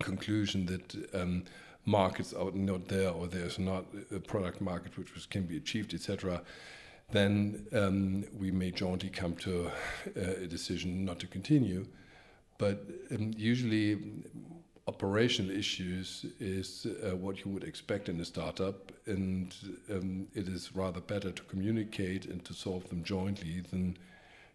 conclusion 0.01 0.65
that 0.65 1.15
um, 1.15 1.43
markets 1.85 2.33
are 2.33 2.51
not 2.51 2.87
there 2.87 3.09
or 3.09 3.27
there's 3.27 3.57
not 3.57 3.85
a 4.13 4.19
product 4.19 4.61
market 4.61 4.97
which 4.97 5.13
was, 5.13 5.25
can 5.25 5.43
be 5.43 5.57
achieved, 5.57 5.93
etc., 5.93 6.41
then 7.11 7.65
um, 7.71 8.25
we 8.37 8.51
may 8.51 8.69
jointly 8.69 9.09
come 9.09 9.33
to 9.33 9.67
uh, 9.67 10.19
a 10.43 10.47
decision 10.47 11.05
not 11.05 11.19
to 11.19 11.27
continue. 11.27 11.85
But 12.57 12.85
um, 13.11 13.33
usually, 13.35 13.99
operational 14.87 15.51
issues 15.51 16.25
is 16.39 16.87
uh, 16.87 17.15
what 17.15 17.45
you 17.45 17.51
would 17.51 17.63
expect 17.63 18.09
in 18.09 18.19
a 18.19 18.25
startup, 18.25 18.91
and 19.05 19.53
um, 19.91 20.27
it 20.33 20.47
is 20.47 20.75
rather 20.75 21.01
better 21.01 21.31
to 21.31 21.43
communicate 21.43 22.25
and 22.25 22.43
to 22.45 22.53
solve 22.53 22.87
them 22.89 23.03
jointly 23.03 23.61
than 23.69 23.97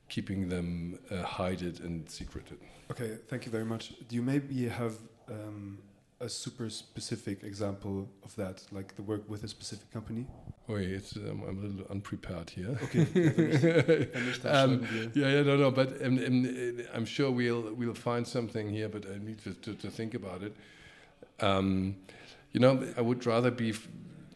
keeping 0.09 0.49
them 0.49 0.99
uh, 1.11 1.23
hided 1.23 1.81
and 1.81 2.09
secreted. 2.11 2.59
Okay, 2.91 3.19
thank 3.29 3.47
you 3.47 3.53
very 3.53 3.65
much. 3.65 3.95
Do 4.09 4.17
you 4.17 4.23
maybe 4.23 4.69
have 4.69 4.95
um, 5.29 5.79
a 6.23 6.29
super 6.29 6.71
specific 6.71 7.43
example 7.43 8.09
of 8.25 8.35
that, 8.37 8.63
like 8.71 8.95
the 8.97 9.03
work 9.03 9.29
with 9.29 9.43
a 9.45 9.49
specific 9.49 9.93
company? 9.93 10.27
Oh, 10.69 10.77
it's, 10.77 11.17
um, 11.17 11.43
I'm 11.47 11.59
a 11.59 11.67
little 11.67 11.87
unprepared 11.91 12.51
here. 12.51 12.79
Okay. 12.85 14.09
um, 14.49 14.87
yeah, 15.15 15.29
yeah, 15.29 15.43
no, 15.43 15.57
no, 15.57 15.71
but 15.71 16.01
um, 16.05 16.19
um, 16.19 16.81
I'm 16.95 17.05
sure 17.05 17.31
we'll 17.31 17.75
we'll 17.75 17.95
find 17.95 18.27
something 18.27 18.71
here, 18.71 18.89
but 18.89 19.05
I 19.07 19.19
need 19.19 19.43
to, 19.43 19.55
to, 19.55 19.75
to 19.75 19.91
think 19.91 20.15
about 20.15 20.43
it. 20.43 20.57
Um, 21.41 21.97
you 22.53 22.61
know, 22.61 22.87
I 22.97 23.01
would 23.01 23.27
rather 23.27 23.51
be 23.51 23.75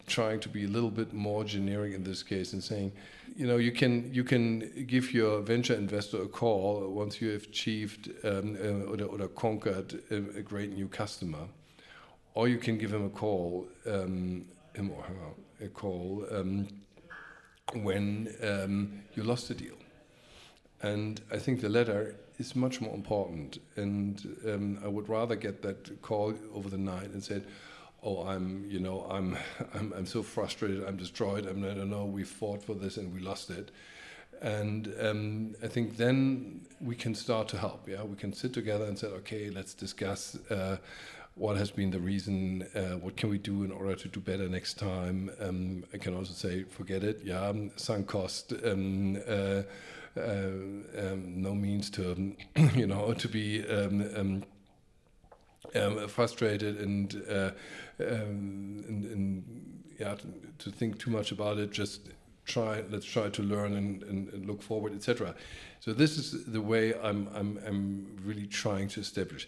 trying 0.06 0.40
to 0.40 0.48
be 0.48 0.64
a 0.64 0.68
little 0.68 0.90
bit 0.90 1.12
more 1.12 1.44
generic 1.44 1.94
in 1.94 2.02
this 2.02 2.22
case 2.22 2.52
and 2.52 2.62
saying, 2.62 2.92
you 3.36 3.46
know, 3.46 3.56
you 3.56 3.72
can 3.72 4.12
you 4.12 4.24
can 4.24 4.86
give 4.86 5.12
your 5.12 5.40
venture 5.40 5.74
investor 5.74 6.22
a 6.22 6.28
call 6.28 6.88
once 6.88 7.20
you 7.20 7.30
have 7.30 7.42
achieved 7.44 8.10
um, 8.24 8.56
uh, 8.60 9.04
or, 9.04 9.22
or, 9.22 9.28
conquered 9.28 10.00
a, 10.10 10.16
a, 10.38 10.42
great 10.42 10.72
new 10.72 10.88
customer, 10.88 11.46
or 12.36 12.48
you 12.48 12.58
can 12.58 12.76
give 12.76 12.92
him 12.92 13.06
a 13.06 13.08
call, 13.08 13.66
um, 13.86 14.44
him 14.74 14.90
or 14.90 15.02
her 15.02 15.64
a 15.64 15.68
call 15.68 16.24
um, 16.30 16.68
when 17.72 18.32
um, 18.42 19.02
you 19.14 19.22
lost 19.22 19.50
a 19.50 19.54
deal. 19.54 19.74
And 20.82 21.20
I 21.32 21.38
think 21.38 21.62
the 21.62 21.70
latter 21.70 22.14
is 22.38 22.54
much 22.54 22.82
more 22.82 22.94
important. 22.94 23.58
And 23.76 24.36
um, 24.46 24.78
I 24.84 24.88
would 24.88 25.08
rather 25.08 25.34
get 25.34 25.62
that 25.62 26.02
call 26.02 26.34
over 26.54 26.68
the 26.68 26.76
night 26.76 27.08
and 27.08 27.24
said, 27.24 27.46
oh, 28.02 28.26
I'm, 28.26 28.66
you 28.68 28.80
know, 28.80 29.06
I'm, 29.10 29.38
I'm, 29.74 29.94
I'm 29.94 30.06
so 30.06 30.22
frustrated, 30.22 30.84
I'm 30.84 30.98
destroyed, 30.98 31.46
I'm, 31.46 31.64
I 31.64 31.72
don't 31.72 31.88
know, 31.88 32.04
we 32.04 32.22
fought 32.22 32.62
for 32.62 32.74
this 32.74 32.98
and 32.98 33.14
we 33.14 33.20
lost 33.20 33.48
it. 33.48 33.70
And 34.42 34.92
um, 35.00 35.54
I 35.62 35.68
think 35.68 35.96
then 35.96 36.60
we 36.82 36.94
can 36.96 37.14
start 37.14 37.48
to 37.48 37.56
help. 37.56 37.88
Yeah, 37.88 38.02
we 38.02 38.16
can 38.16 38.34
sit 38.34 38.52
together 38.52 38.84
and 38.84 38.98
say, 38.98 39.06
okay, 39.06 39.48
let's 39.48 39.72
discuss 39.72 40.36
uh, 40.50 40.76
what 41.36 41.58
has 41.58 41.70
been 41.70 41.90
the 41.90 42.00
reason, 42.00 42.66
uh, 42.74 42.96
what 42.96 43.14
can 43.16 43.28
we 43.28 43.36
do 43.36 43.62
in 43.62 43.70
order 43.70 43.94
to 43.94 44.08
do 44.08 44.20
better 44.20 44.48
next 44.48 44.78
time. 44.78 45.30
Um, 45.38 45.84
I 45.92 45.98
can 45.98 46.14
also 46.14 46.32
say, 46.32 46.64
forget 46.64 47.04
it. 47.04 47.20
Yeah, 47.22 47.52
sunk 47.76 48.06
cost. 48.06 48.54
Um, 48.64 49.16
uh, 49.28 49.62
uh, 50.16 50.22
um, 50.98 51.42
no 51.42 51.54
means 51.54 51.90
to, 51.90 52.34
you 52.74 52.86
know, 52.86 53.12
to 53.12 53.28
be 53.28 53.68
um, 53.68 54.44
um, 55.74 56.08
frustrated 56.08 56.80
and, 56.80 57.22
uh, 57.30 57.50
and, 57.98 59.04
and, 59.04 59.82
yeah, 60.00 60.14
to, 60.14 60.26
to, 60.58 60.70
think 60.70 60.98
too 60.98 61.10
much 61.10 61.32
about 61.32 61.58
it. 61.58 61.70
Just 61.70 62.08
try. 62.46 62.82
Let's 62.90 63.04
try 63.04 63.28
to 63.28 63.42
learn 63.42 63.74
and, 63.74 64.02
and, 64.04 64.32
and 64.32 64.46
look 64.46 64.62
forward, 64.62 64.94
etc. 64.94 65.34
So 65.80 65.92
this 65.92 66.16
is 66.16 66.46
the 66.46 66.62
way 66.62 66.94
I'm, 66.94 67.28
I'm 67.34 67.58
I'm 67.66 68.16
really 68.24 68.46
trying 68.46 68.88
to 68.88 69.00
establish. 69.00 69.46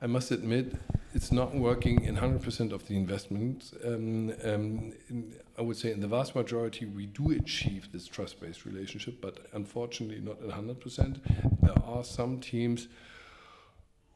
I 0.00 0.06
must 0.06 0.30
admit, 0.30 0.74
it's 1.12 1.32
not 1.32 1.54
working 1.54 2.04
in 2.04 2.16
100% 2.16 2.72
of 2.72 2.86
the 2.86 2.96
investments. 2.96 3.74
Um, 3.84 4.32
um, 4.44 4.92
in, 5.08 5.34
I 5.58 5.62
would 5.62 5.76
say 5.76 5.90
in 5.90 6.00
the 6.00 6.06
vast 6.06 6.36
majority, 6.36 6.86
we 6.86 7.06
do 7.06 7.32
achieve 7.32 7.90
this 7.92 8.06
trust-based 8.06 8.64
relationship, 8.64 9.20
but 9.20 9.46
unfortunately 9.52 10.20
not 10.20 10.40
at 10.40 10.50
100%. 10.50 11.20
There 11.62 11.84
are 11.84 12.04
some 12.04 12.38
teams 12.38 12.86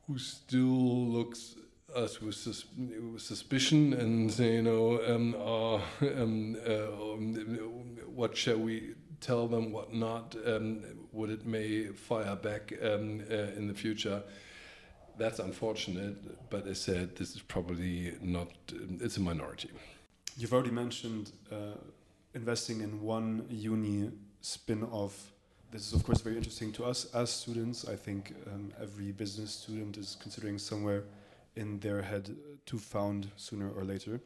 who 0.07 0.19
still 0.19 1.07
looks 1.09 1.57
us 1.97 2.21
with, 2.21 2.37
sus 2.37 2.65
with 2.77 3.21
suspicion 3.21 3.93
and 3.93 4.33
say, 4.33 4.55
you 4.55 4.63
know, 4.63 5.03
um, 5.05 5.35
uh, 5.35 5.75
um, 6.23 6.57
uh, 6.65 7.13
um, 7.13 7.99
what 8.07 8.37
shall 8.37 8.59
we 8.59 8.95
tell 9.21 9.49
them, 9.49 9.73
what 9.73 9.93
not? 9.93 10.37
Um, 10.47 10.85
would 11.13 11.31
it 11.31 11.45
may 11.45 11.87
fire 11.87 12.37
back 12.37 12.73
uh, 12.81 12.87
in 12.87 13.67
the 13.67 13.75
future? 13.75 14.23
That's 15.19 15.39
unfortunate, 15.39 16.51
but 16.51 16.67
as 16.67 16.81
said, 16.81 17.17
this 17.17 17.35
is 17.35 17.43
probably 17.43 18.15
not. 18.23 18.49
It's 19.01 19.17
a 19.19 19.21
minority. 19.21 19.71
You've 20.37 20.53
already 20.53 20.71
mentioned 20.71 21.33
uh, 21.51 21.77
investing 22.35 22.81
in 22.81 23.03
one 23.03 23.47
uni 23.51 24.11
spin-off 24.41 25.33
this 25.73 25.87
is 25.87 25.95
of 25.95 26.05
course 26.05 26.21
very 26.21 26.37
interesting 26.37 26.71
to 26.73 26.85
us 26.85 27.07
as 27.15 27.31
students. 27.31 27.89
I 27.89 27.97
think 27.97 28.35
um, 28.47 28.73
every 28.79 29.11
business 29.11 29.53
student 29.53 29.97
is 29.97 30.19
considering 30.21 30.59
somewhere 30.59 31.05
in 31.57 31.81
their 31.81 32.03
head 32.03 32.37
to 32.67 32.79
found 32.79 33.31
sooner 33.37 33.71
or 33.71 33.83
later. 33.83 34.21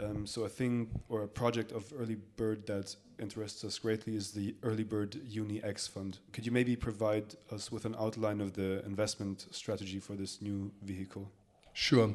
Um, 0.00 0.26
so 0.26 0.44
a 0.44 0.48
thing 0.48 0.88
or 1.10 1.24
a 1.24 1.28
project 1.28 1.72
of 1.72 1.92
Early 1.94 2.16
Bird 2.38 2.66
that 2.66 2.96
interests 3.20 3.64
us 3.64 3.78
greatly 3.78 4.16
is 4.16 4.32
the 4.32 4.54
Earlybird 4.62 5.20
Uni 5.28 5.62
X 5.62 5.86
Fund. 5.86 6.18
Could 6.32 6.46
you 6.46 6.52
maybe 6.52 6.76
provide 6.76 7.34
us 7.52 7.70
with 7.70 7.84
an 7.84 7.94
outline 7.98 8.40
of 8.40 8.54
the 8.54 8.84
investment 8.84 9.46
strategy 9.50 10.00
for 10.00 10.14
this 10.14 10.40
new 10.40 10.70
vehicle? 10.82 11.30
Sure. 11.72 12.14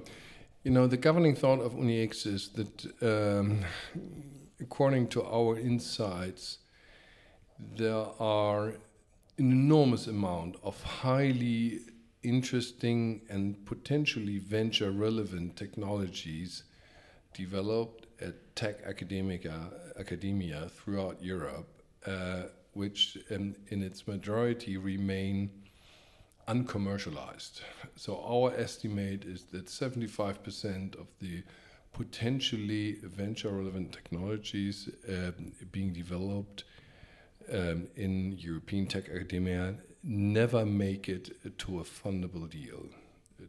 You 0.63 0.71
know, 0.71 0.87
the 0.87 0.97
governing 0.97 1.35
thought 1.35 1.61
of 1.61 1.73
UniX 1.73 2.25
is 2.25 2.49
that, 2.49 2.85
um, 3.01 3.63
according 4.59 5.07
to 5.09 5.23
our 5.23 5.59
insights, 5.59 6.57
there 7.77 8.07
are 8.19 8.69
an 9.37 9.51
enormous 9.51 10.07
amount 10.07 10.55
of 10.63 10.81
highly 10.81 11.81
interesting 12.23 13.21
and 13.29 13.63
potentially 13.65 14.39
venture 14.39 14.91
relevant 14.91 15.55
technologies 15.55 16.63
developed 17.33 18.04
at 18.21 18.56
tech 18.56 18.84
academia, 18.86 19.71
academia 19.99 20.69
throughout 20.69 21.21
Europe, 21.21 21.67
uh, 22.06 22.43
which 22.73 23.17
um, 23.32 23.56
in 23.69 23.82
its 23.82 24.08
majority 24.08 24.78
remain 24.78 25.49
uncommercialized. 26.47 27.62
So, 27.95 28.21
our 28.23 28.54
estimate 28.54 29.25
is 29.25 29.43
that 29.45 29.65
75% 29.65 30.99
of 30.99 31.08
the 31.19 31.43
potentially 31.93 32.97
venture 33.04 33.49
relevant 33.49 33.91
technologies 33.93 34.89
uh, 35.10 35.32
being 35.71 35.93
developed 35.93 36.65
um, 37.51 37.88
in 37.95 38.38
European 38.38 38.86
tech 38.86 39.10
academia 39.10 39.75
never 40.04 40.65
make 40.65 41.10
it 41.10 41.58
to 41.58 41.80
a 41.80 41.84
fundable 41.84 42.49
deal, 42.49 42.86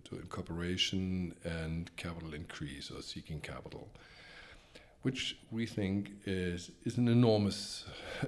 to 0.04 0.16
incorporation 0.16 1.34
and 1.44 1.94
capital 1.96 2.34
increase 2.34 2.90
or 2.90 3.02
seeking 3.02 3.40
capital, 3.40 3.88
which 5.02 5.38
we 5.50 5.66
think 5.66 6.10
is 6.24 6.70
is 6.84 6.98
an 6.98 7.08
enormous. 7.08 7.84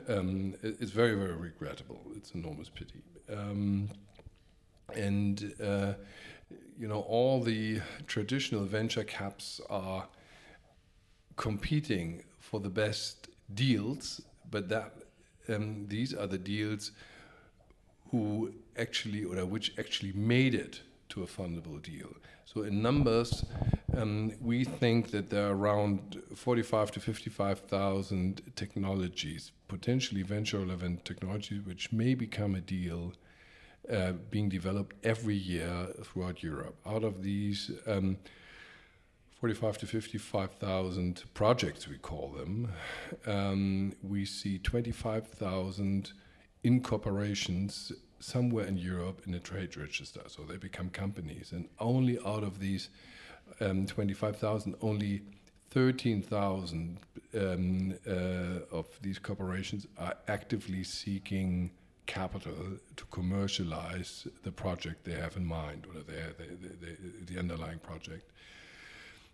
Um, 0.09 0.54
it's 0.62 0.90
very 0.90 1.14
very 1.14 1.35
regrettable. 1.35 2.00
It's 2.14 2.33
an 2.33 2.40
enormous 2.40 2.68
pity. 2.68 3.02
Um, 3.31 3.88
and 4.94 5.54
uh, 5.62 5.94
you 6.78 6.88
know 6.88 7.00
all 7.00 7.42
the 7.42 7.81
traditional 8.07 8.64
venture 8.64 9.04
caps 9.04 9.61
are 9.68 10.07
competing 11.37 12.24
for 12.38 12.61
the 12.61 12.70
best 12.70 13.28
deals, 13.54 14.20
but 14.50 14.68
that 14.68 14.92
um, 15.48 15.87
these 15.88 16.14
are 16.14 16.26
the 16.26 16.38
deals 16.38 16.92
who 18.11 18.52
actually 18.76 19.24
or 19.24 19.44
which 19.44 19.72
actually 19.78 20.12
made 20.12 20.54
it 20.54 20.81
to 21.11 21.22
a 21.22 21.26
fundable 21.26 21.81
deal. 21.83 22.09
So 22.54 22.62
in 22.62 22.80
numbers, 22.80 23.44
um, 23.94 24.32
we 24.40 24.64
think 24.64 25.11
that 25.11 25.28
there 25.28 25.48
are 25.48 25.54
around 25.54 26.22
45 26.34 26.92
to 26.92 27.00
55,000 27.00 28.40
technologies, 28.56 29.52
potentially 29.68 30.22
venture 30.22 30.61
relevant 30.61 31.04
technologies, 31.04 31.61
which 31.66 31.92
may 31.92 32.14
become 32.14 32.54
a 32.54 32.62
deal 32.62 33.12
uh, 33.92 34.12
being 34.30 34.48
developed 34.48 34.96
every 35.04 35.34
year 35.34 35.88
throughout 36.02 36.42
Europe. 36.42 36.74
Out 36.87 37.04
of 37.04 37.22
these, 37.22 37.70
um, 37.87 38.16
45 39.42 39.76
to 39.78 39.87
55,000 39.87 41.24
projects, 41.34 41.87
we 41.87 41.98
call 41.98 42.30
them. 42.30 42.72
Um, 43.26 43.92
we 44.02 44.24
see 44.24 44.58
25,000 44.58 46.12
incorporations 46.64 47.92
somewhere 48.20 48.66
in 48.66 48.76
Europe 48.76 49.22
in 49.26 49.35
a 49.35 49.40
trade 49.40 49.76
register. 49.76 50.20
So 50.26 50.42
they 50.42 50.57
become 50.57 50.90
companies. 50.90 51.52
And 51.52 51.68
only 51.78 52.18
out 52.26 52.42
of 52.42 52.59
these 52.59 52.88
um, 53.61 53.87
25,000, 53.87 54.74
only 54.83 55.22
13,000 55.70 56.98
um, 57.35 57.94
uh, 58.07 58.11
of 58.72 58.87
these 59.02 59.18
corporations 59.18 59.87
are 59.98 60.14
actively 60.26 60.83
seeking 60.83 61.70
capital 62.07 62.54
to 62.96 63.04
commercialize 63.11 64.26
the 64.42 64.50
project 64.50 65.04
they 65.04 65.12
have 65.12 65.37
in 65.37 65.44
mind 65.44 65.87
or 65.87 66.00
the, 66.02 67.38
underlying 67.38 67.78
project. 67.78 68.31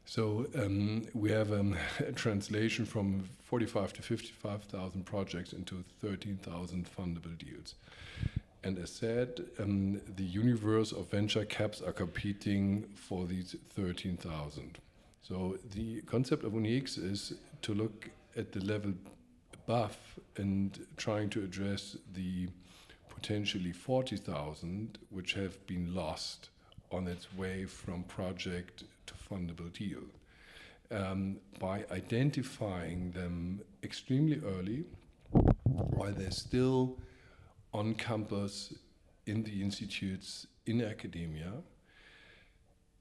So 0.07 0.47
um, 0.59 1.07
we 1.15 1.31
have 1.31 1.53
um, 1.53 1.77
a 2.01 2.13
translation 2.13 2.85
from 2.85 3.29
45 3.45 3.95
to 3.95 4.03
55,000 4.03 5.07
projects 5.07 5.53
into 5.53 5.85
13,000 6.03 6.87
fundable 6.95 7.39
deals. 7.39 7.77
And 8.65 8.79
as 8.79 8.91
said, 8.91 9.45
um, 9.59 10.01
the 10.17 10.25
universe 10.25 10.91
of 10.93 11.11
venture 11.11 11.45
caps 11.45 11.83
are 11.83 11.93
competing 11.93 12.87
for 12.95 13.27
these 13.27 13.55
13,000. 13.75 14.79
So 15.21 15.59
the 15.75 16.01
concept 16.03 16.45
of 16.45 16.53
UniX 16.53 16.99
is 16.99 17.35
to 17.61 17.75
look 17.75 18.11
at 18.37 18.53
the 18.53 18.61
level 18.61 18.95
above 19.53 19.99
and 20.37 20.87
trying 20.97 21.29
to 21.31 21.45
address 21.45 21.97
the 22.15 22.49
potentially 23.11 23.73
40,000 23.73 24.99
which 25.11 25.35
have 25.35 25.67
been 25.67 25.95
lost 25.95 26.49
on 26.91 27.07
its 27.07 27.33
way 27.35 27.67
from 27.67 28.03
project 28.05 28.85
to 29.07 29.15
fundable 29.15 29.73
deal. 29.73 30.03
Um, 30.91 31.37
by 31.59 31.85
identifying 31.91 33.11
them 33.11 33.61
extremely 33.83 34.41
early 34.45 34.85
while 35.65 36.13
they're 36.13 36.31
still 36.31 36.97
on 37.75 37.95
campus 37.95 38.73
in 39.27 39.43
the 39.43 39.61
institutes 39.61 40.47
in 40.65 40.81
academia, 40.81 41.53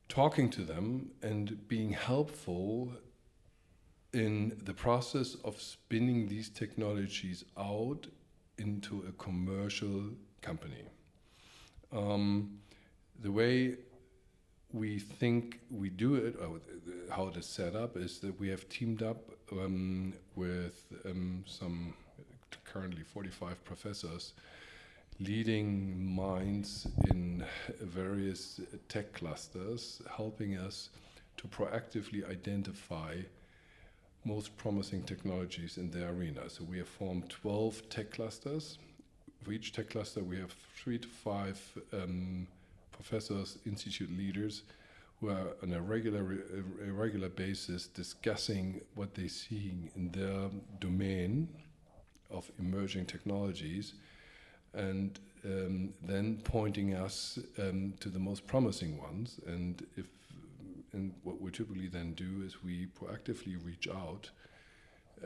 talking 0.10 0.50
to 0.50 0.64
them 0.64 1.12
and 1.22 1.68
being 1.68 1.94
helpful 1.94 2.92
in 4.14 4.60
the 4.66 4.74
process 4.74 5.36
of 5.46 5.62
spinning 5.62 6.28
these 6.28 6.50
technologies 6.50 7.46
out 7.58 8.08
into 8.58 9.06
a 9.08 9.12
commercial 9.14 10.10
company. 10.42 10.86
Um, 11.92 12.60
the 13.22 13.32
way 13.32 13.76
we 14.72 14.98
think 14.98 15.60
we 15.70 15.90
do 15.90 16.16
it, 16.16 16.36
or 16.42 16.60
how 17.12 17.28
it 17.28 17.38
is 17.38 17.46
set 17.46 17.76
up, 17.76 17.96
is 17.96 18.20
that 18.20 18.40
we 18.40 18.50
have 18.50 18.68
teamed 18.70 19.04
up 19.04 19.30
um, 19.52 20.14
with 20.36 20.86
um, 21.06 21.44
some 21.48 21.94
currently 22.66 23.04
45 23.04 23.64
professors, 23.64 24.34
leading 25.20 26.16
minds 26.16 26.88
in 27.10 27.44
various 27.82 28.60
tech 28.90 29.14
clusters, 29.14 30.02
helping 30.16 30.58
us 30.58 30.90
to 31.38 31.48
proactively 31.48 32.30
identify 32.30 33.16
most 34.26 34.56
promising 34.58 35.04
technologies 35.04 35.78
in 35.78 35.92
their 35.92 36.10
arena. 36.10 36.50
So 36.50 36.64
we 36.64 36.78
have 36.78 36.88
formed 36.88 37.30
12 37.30 37.90
tech 37.90 38.12
clusters. 38.12 38.78
For 39.44 39.52
each 39.52 39.74
tech 39.74 39.90
cluster, 39.90 40.24
we 40.24 40.38
have 40.38 40.54
three 40.76 40.98
to 40.98 41.08
five 41.08 41.60
um, 41.92 42.48
professors, 42.92 43.58
institute 43.66 44.16
leaders, 44.18 44.64
who 45.20 45.30
are 45.30 45.48
on 45.62 45.74
a 45.74 45.82
regular, 45.82 46.44
a 46.86 46.92
regular 46.92 47.30
basis 47.30 47.88
discussing 47.88 48.82
what 48.96 49.14
they're 49.14 49.28
seeing 49.28 49.90
in 49.96 50.10
their 50.12 50.50
domain 50.80 51.48
of 52.32 52.50
emerging 52.60 53.06
technologies, 53.06 53.94
and 54.74 55.20
um, 55.46 55.94
then 56.02 56.42
pointing 56.44 56.94
us 56.94 57.40
um, 57.60 57.94
to 58.00 58.10
the 58.10 58.20
most 58.20 58.48
promising 58.48 58.98
ones. 58.98 59.40
And 59.46 59.86
if 59.98 60.06
and 60.94 61.12
what 61.24 61.42
we 61.42 61.50
typically 61.52 61.88
then 61.88 62.14
do 62.14 62.44
is 62.46 62.64
we 62.64 62.86
proactively 62.86 63.58
reach 63.66 63.88
out 63.88 64.30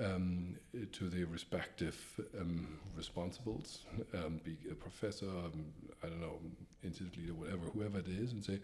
um, 0.02 0.56
to 0.94 1.10
the 1.10 1.24
respective 1.26 1.98
um, 2.40 2.80
responsibles, 2.98 3.80
um, 4.14 4.40
be 4.44 4.58
a 4.72 4.76
professor, 4.76 5.28
um, 5.28 5.66
I 6.04 6.08
don't 6.08 6.22
know, 6.22 6.40
institute 6.84 7.18
leader, 7.18 7.34
whatever, 7.34 7.66
whoever 7.74 8.00
it 8.00 8.08
is, 8.08 8.32
and 8.32 8.44
say, 8.44 8.60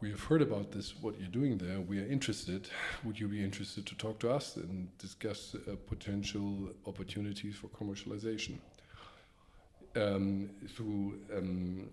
we 0.00 0.10
have 0.10 0.22
heard 0.24 0.42
about 0.42 0.70
this, 0.70 0.94
what 1.00 1.18
you're 1.18 1.28
doing 1.28 1.58
there. 1.58 1.80
We 1.80 1.98
are 2.00 2.06
interested. 2.06 2.68
Would 3.02 3.18
you 3.18 3.26
be 3.26 3.42
interested 3.42 3.84
to 3.86 3.96
talk 3.96 4.20
to 4.20 4.30
us 4.30 4.56
and 4.56 4.96
discuss 4.98 5.56
uh, 5.56 5.74
potential 5.86 6.68
opportunities 6.86 7.56
for 7.56 7.68
commercialization? 7.68 8.58
Um, 9.98 10.50
through 10.74 11.18
um, 11.36 11.90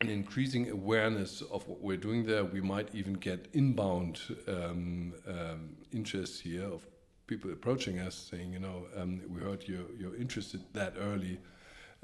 an 0.00 0.08
increasing 0.08 0.70
awareness 0.70 1.42
of 1.42 1.66
what 1.68 1.80
we're 1.80 1.96
doing 1.96 2.24
there, 2.26 2.44
we 2.44 2.60
might 2.60 2.88
even 2.94 3.14
get 3.14 3.46
inbound 3.52 4.20
um, 4.48 5.12
um, 5.28 5.76
interest 5.92 6.42
here 6.42 6.64
of 6.64 6.86
people 7.26 7.52
approaching 7.52 7.98
us 8.00 8.14
saying, 8.14 8.52
you 8.52 8.58
know, 8.58 8.86
um, 8.96 9.20
we 9.28 9.40
heard 9.40 9.62
you're, 9.68 9.90
you're 9.98 10.16
interested 10.16 10.60
that 10.72 10.94
early. 10.98 11.38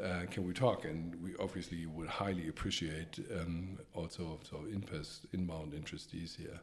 Uh, 0.02 0.26
can 0.30 0.46
we 0.46 0.52
talk? 0.52 0.84
And 0.84 1.14
we 1.22 1.34
obviously 1.40 1.86
would 1.86 2.08
highly 2.08 2.48
appreciate 2.48 3.18
um, 3.40 3.78
also 3.94 4.38
so 4.48 4.64
interest, 4.72 5.26
inbound 5.32 5.72
interestees 5.72 6.36
here. 6.36 6.60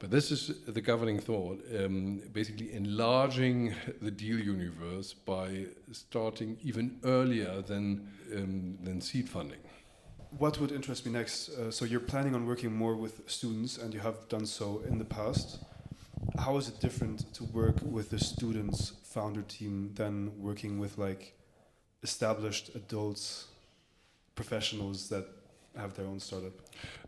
But 0.00 0.10
this 0.10 0.30
is 0.30 0.64
the 0.64 0.80
governing 0.80 1.18
thought, 1.18 1.60
um, 1.76 2.22
basically 2.32 2.72
enlarging 2.72 3.74
the 4.02 4.10
deal 4.10 4.38
universe 4.38 5.12
by 5.12 5.66
starting 5.92 6.56
even 6.62 6.98
earlier 7.04 7.62
than, 7.62 8.08
um, 8.34 8.78
than 8.82 9.00
seed 9.00 9.28
funding 9.28 9.58
what 10.36 10.60
would 10.60 10.72
interest 10.72 11.06
me 11.06 11.12
next? 11.12 11.48
Uh, 11.50 11.70
so 11.70 11.84
you're 11.84 12.00
planning 12.00 12.34
on 12.34 12.46
working 12.46 12.72
more 12.74 12.94
with 12.94 13.22
students, 13.26 13.78
and 13.78 13.94
you 13.94 14.00
have 14.00 14.28
done 14.28 14.46
so 14.46 14.82
in 14.86 14.98
the 14.98 15.04
past. 15.04 15.60
How 16.38 16.56
is 16.56 16.68
it 16.68 16.80
different 16.80 17.32
to 17.34 17.44
work 17.44 17.76
with 17.82 18.10
the 18.10 18.18
students 18.18 18.92
founder 19.04 19.42
team 19.42 19.92
than 19.94 20.32
working 20.40 20.78
with 20.78 20.98
like 20.98 21.34
established 22.02 22.74
adults, 22.74 23.46
professionals 24.34 25.08
that 25.08 25.26
have 25.76 25.94
their 25.94 26.06
own 26.06 26.20
startup? 26.20 26.52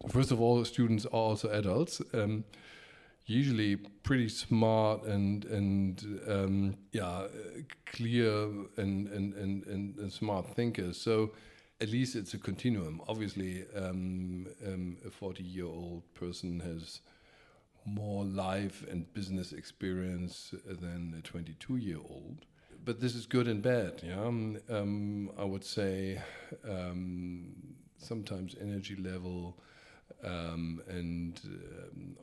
First 0.08 0.30
of 0.30 0.40
all, 0.40 0.64
students 0.64 1.04
are 1.06 1.10
also 1.10 1.50
adults. 1.50 2.00
Um, 2.14 2.44
usually 3.30 3.76
pretty 3.76 4.28
smart 4.28 5.04
and 5.04 5.44
and 5.44 6.20
um, 6.28 6.74
yeah, 6.92 7.26
clear 7.86 8.44
and, 8.76 9.08
and, 9.08 9.34
and, 9.34 9.64
and, 9.96 10.12
smart 10.12 10.54
thinkers. 10.56 11.00
So 11.00 11.30
at 11.80 11.88
least 11.90 12.16
it's 12.16 12.34
a 12.34 12.38
continuum. 12.38 13.00
Obviously, 13.08 13.64
um, 13.76 14.48
um, 14.66 14.96
a 15.06 15.10
40 15.10 15.44
year 15.44 15.66
old 15.66 16.02
person 16.14 16.60
has 16.60 17.00
more 17.84 18.24
life 18.24 18.84
and 18.90 19.12
business 19.14 19.52
experience 19.52 20.52
than 20.66 21.14
a 21.16 21.22
22 21.22 21.76
year 21.76 21.98
old. 21.98 22.46
But 22.84 23.00
this 23.00 23.14
is 23.14 23.26
good 23.26 23.46
and 23.46 23.62
bad. 23.62 24.02
Yeah, 24.02 24.20
um, 24.20 24.58
um 24.68 25.30
I 25.38 25.44
would 25.44 25.64
say 25.64 26.20
um, 26.68 27.52
sometimes 27.98 28.56
energy 28.60 28.96
level 28.96 29.56
um, 30.24 30.82
and 30.88 31.40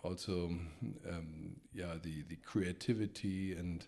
also 0.04 0.52
yeah 1.74 1.94
the 2.04 2.24
the 2.30 2.36
creativity 2.38 3.54
and 3.54 3.86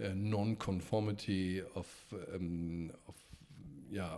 uh, 0.00 0.08
non-conformity 0.14 1.62
of 1.74 1.86
of 2.12 3.14
yeah, 3.90 4.16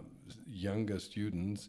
younger 0.49 0.99
students 0.99 1.69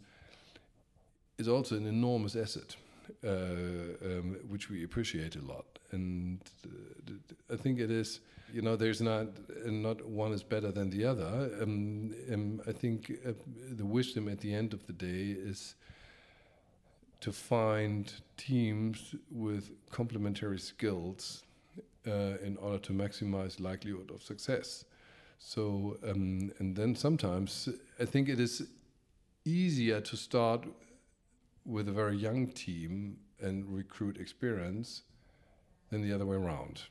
is 1.37 1.47
also 1.47 1.75
an 1.75 1.87
enormous 1.87 2.35
asset, 2.35 2.75
uh, 3.23 3.29
um, 3.29 4.37
which 4.47 4.69
we 4.69 4.83
appreciate 4.83 5.35
a 5.35 5.41
lot. 5.41 5.65
And 5.91 6.39
uh, 6.65 7.53
I 7.53 7.57
think 7.57 7.79
it 7.79 7.91
is, 7.91 8.21
you 8.53 8.61
know, 8.61 8.75
there's 8.75 9.01
not 9.01 9.27
not 9.65 10.05
one 10.05 10.33
is 10.33 10.43
better 10.43 10.71
than 10.71 10.89
the 10.89 11.05
other. 11.05 11.51
Um, 11.61 12.13
um, 12.31 12.61
I 12.67 12.71
think 12.71 13.11
uh, 13.25 13.33
the 13.75 13.85
wisdom 13.85 14.27
at 14.27 14.39
the 14.39 14.53
end 14.53 14.73
of 14.73 14.85
the 14.87 14.93
day 14.93 15.35
is 15.37 15.75
to 17.21 17.31
find 17.31 18.13
teams 18.35 19.15
with 19.31 19.71
complementary 19.89 20.59
skills 20.59 21.43
uh, 22.07 22.37
in 22.43 22.57
order 22.57 22.79
to 22.79 22.93
maximize 22.93 23.59
likelihood 23.59 24.11
of 24.11 24.23
success. 24.23 24.85
So, 25.37 25.97
um, 26.07 26.51
and 26.59 26.75
then 26.75 26.95
sometimes 26.95 27.69
I 27.99 28.05
think 28.05 28.29
it 28.29 28.39
is 28.39 28.67
easier 29.45 30.01
to 30.01 30.17
start 30.17 30.65
with 31.65 31.87
a 31.87 31.91
very 31.91 32.17
young 32.17 32.47
team 32.47 33.17
and 33.39 33.65
recruit 33.67 34.17
experience 34.17 35.03
than 35.89 36.01
the 36.01 36.13
other 36.13 36.25
way 36.25 36.37
around. 36.37 36.83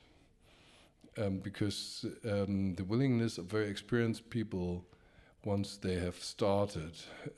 Um, 1.17 1.39
because 1.39 2.05
um, 2.23 2.75
the 2.75 2.85
willingness 2.85 3.37
of 3.37 3.45
very 3.45 3.69
experienced 3.69 4.29
people, 4.29 4.85
once 5.43 5.77
they 5.77 5.95
have 5.95 6.15
started, 6.15 6.93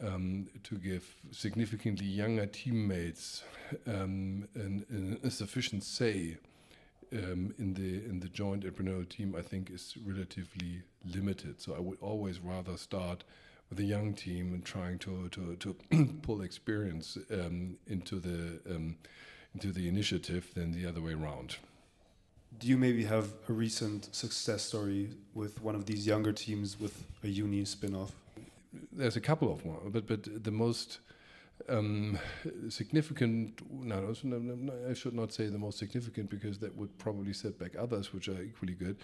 um, 0.05 0.47
to 0.63 0.75
give 0.75 1.15
significantly 1.31 2.05
younger 2.05 2.45
teammates 2.45 3.43
um, 3.87 4.47
an, 4.55 4.85
an, 4.89 5.19
a 5.23 5.31
sufficient 5.31 5.83
say 5.83 6.37
um, 7.13 7.53
in 7.57 7.73
the 7.73 8.05
in 8.09 8.19
the 8.19 8.27
joint 8.27 8.63
entrepreneurial 8.63 9.07
team, 9.07 9.35
I 9.37 9.41
think, 9.41 9.69
is 9.69 9.95
relatively 10.05 10.81
limited. 11.05 11.61
So 11.61 11.75
I 11.75 11.79
would 11.79 11.99
always 12.01 12.39
rather 12.39 12.75
start 12.77 13.23
with 13.69 13.79
a 13.79 13.83
young 13.83 14.13
team 14.13 14.53
and 14.53 14.65
trying 14.65 14.99
to 14.99 15.29
to, 15.29 15.55
to 15.55 15.75
pull 16.21 16.41
experience 16.41 17.17
um, 17.31 17.77
into 17.87 18.19
the 18.19 18.59
um, 18.69 18.97
into 19.53 19.71
the 19.71 19.87
initiative 19.87 20.51
than 20.55 20.71
the 20.71 20.87
other 20.87 21.01
way 21.01 21.13
around. 21.13 21.57
Do 22.59 22.67
you 22.67 22.77
maybe 22.77 23.03
have 23.05 23.33
a 23.49 23.53
recent 23.53 24.13
success 24.15 24.63
story 24.63 25.09
with 25.33 25.61
one 25.61 25.75
of 25.75 25.85
these 25.85 26.07
younger 26.07 26.31
teams 26.31 26.79
with 26.79 27.03
a 27.23 27.27
uni 27.27 27.65
spin-off? 27.65 28.11
There's 28.91 29.15
a 29.15 29.21
couple 29.21 29.51
of 29.51 29.63
them, 29.63 29.91
but 29.91 30.07
but 30.07 30.43
the 30.43 30.51
most 30.51 30.99
um, 31.69 32.17
significant. 32.69 33.59
No, 33.71 34.13
no, 34.23 34.37
no, 34.39 34.73
I 34.89 34.93
should 34.93 35.13
not 35.13 35.33
say 35.33 35.47
the 35.47 35.57
most 35.57 35.77
significant 35.77 36.29
because 36.29 36.59
that 36.59 36.75
would 36.75 36.97
probably 36.97 37.33
set 37.33 37.59
back 37.59 37.75
others, 37.77 38.13
which 38.13 38.27
are 38.27 38.41
equally 38.41 38.73
good. 38.73 38.97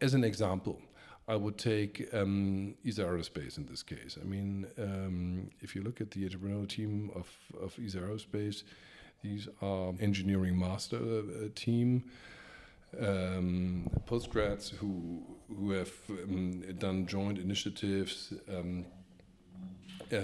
As 0.00 0.14
an 0.14 0.24
example, 0.24 0.80
I 1.28 1.36
would 1.36 1.58
take 1.58 2.08
um, 2.12 2.74
Aerospace 2.84 3.58
in 3.58 3.66
this 3.66 3.82
case. 3.82 4.16
I 4.20 4.24
mean, 4.24 4.66
um, 4.78 5.50
if 5.60 5.74
you 5.74 5.82
look 5.82 6.00
at 6.00 6.10
the 6.12 6.28
entrepreneurial 6.28 6.68
team 6.68 7.10
of, 7.14 7.28
of 7.60 7.76
Isar 7.78 8.02
Aerospace, 8.02 8.62
these 9.22 9.48
are 9.60 9.92
engineering 10.00 10.58
master 10.58 10.98
uh, 10.98 11.48
team, 11.54 12.04
um, 13.00 13.90
postgrads 14.06 14.70
who 14.70 15.22
who 15.48 15.70
have 15.70 15.92
um, 16.10 16.62
done 16.78 17.06
joint 17.06 17.38
initiatives 17.38 18.32
um, 18.48 18.84
uh, 20.12 20.18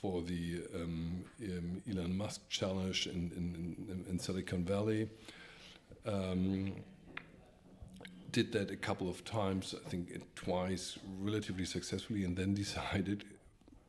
for 0.00 0.22
the 0.22 0.62
um, 0.74 1.24
um, 1.42 1.82
Elon 1.90 2.16
Musk 2.16 2.48
challenge 2.48 3.06
in, 3.06 3.30
in, 3.36 4.04
in 4.08 4.18
Silicon 4.18 4.64
Valley. 4.64 5.08
Um, 6.06 6.74
did 8.32 8.52
that 8.52 8.70
a 8.70 8.76
couple 8.76 9.08
of 9.08 9.24
times, 9.24 9.74
I 9.74 9.88
think 9.88 10.20
twice, 10.34 10.98
relatively 11.20 11.64
successfully, 11.64 12.24
and 12.24 12.36
then 12.36 12.54
decided, 12.64 13.24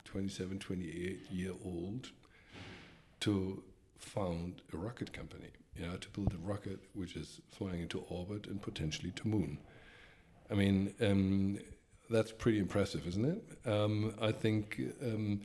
27, 0.04 0.58
28 0.58 1.30
year 1.30 1.52
old, 1.64 2.10
to 3.20 3.62
found 3.98 4.62
a 4.72 4.76
rocket 4.76 5.12
company, 5.12 5.48
yeah, 5.80 5.96
to 6.00 6.08
build 6.10 6.32
a 6.34 6.38
rocket 6.38 6.78
which 6.94 7.16
is 7.16 7.40
flying 7.50 7.80
into 7.80 8.00
orbit 8.08 8.46
and 8.46 8.60
potentially 8.60 9.12
to 9.12 9.28
moon. 9.28 9.58
I 10.50 10.54
mean, 10.54 10.94
um, 11.00 11.58
that's 12.10 12.32
pretty 12.32 12.58
impressive, 12.58 13.06
isn't 13.06 13.24
it? 13.24 13.68
Um, 13.68 14.14
I 14.20 14.32
think 14.32 14.80
um, 15.02 15.40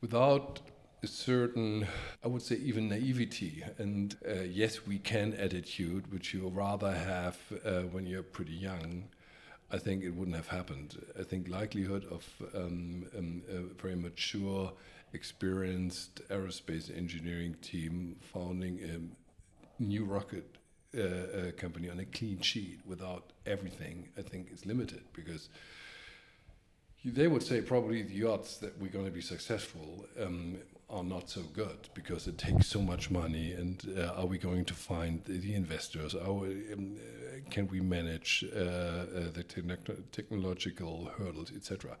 without 0.00 0.60
a 1.02 1.06
certain, 1.06 1.86
I 2.24 2.28
would 2.28 2.42
say, 2.42 2.56
even 2.56 2.88
naivety 2.88 3.62
and 3.78 4.16
uh, 4.28 4.42
yes, 4.42 4.86
we 4.86 4.98
can 4.98 5.34
attitude, 5.34 6.12
which 6.12 6.34
you 6.34 6.48
rather 6.48 6.92
have 6.92 7.38
uh, 7.64 7.82
when 7.82 8.06
you're 8.06 8.22
pretty 8.22 8.54
young. 8.54 9.04
I 9.70 9.78
think 9.78 10.02
it 10.02 10.10
wouldn't 10.10 10.36
have 10.36 10.48
happened. 10.48 10.96
I 11.18 11.22
think 11.22 11.46
likelihood 11.48 12.06
of 12.10 12.26
um, 12.54 13.04
um, 13.16 13.42
a 13.50 13.80
very 13.80 13.96
mature, 13.96 14.72
experienced 15.12 16.26
aerospace 16.28 16.94
engineering 16.96 17.54
team 17.60 18.16
founding 18.32 18.78
new 19.78 20.04
rocket 20.04 20.56
uh, 20.96 21.00
uh, 21.00 21.50
company 21.56 21.90
on 21.90 21.98
a 22.00 22.04
clean 22.04 22.40
sheet 22.40 22.80
without 22.86 23.32
everything, 23.46 24.08
I 24.16 24.22
think 24.22 24.50
is 24.52 24.64
limited 24.66 25.02
because 25.12 25.48
they 27.04 27.28
would 27.28 27.42
say 27.42 27.60
probably 27.60 28.02
the 28.02 28.24
odds 28.24 28.58
that 28.58 28.78
we're 28.80 28.90
going 28.90 29.04
to 29.04 29.10
be 29.10 29.20
successful 29.20 30.06
um, 30.20 30.56
are 30.90 31.04
not 31.04 31.28
so 31.28 31.42
good 31.52 31.88
because 31.94 32.26
it 32.26 32.38
takes 32.38 32.66
so 32.66 32.80
much 32.80 33.10
money. 33.10 33.52
And 33.52 33.82
uh, 33.96 34.14
are 34.16 34.26
we 34.26 34.38
going 34.38 34.64
to 34.66 34.74
find 34.74 35.22
the 35.24 35.54
investors? 35.54 36.14
We, 36.14 36.72
um, 36.72 36.96
can 37.50 37.68
we 37.68 37.80
manage 37.80 38.44
uh, 38.54 38.58
uh, 38.58 39.04
the 39.32 39.44
technological 40.12 41.10
hurdles, 41.18 41.52
etc.? 41.54 41.96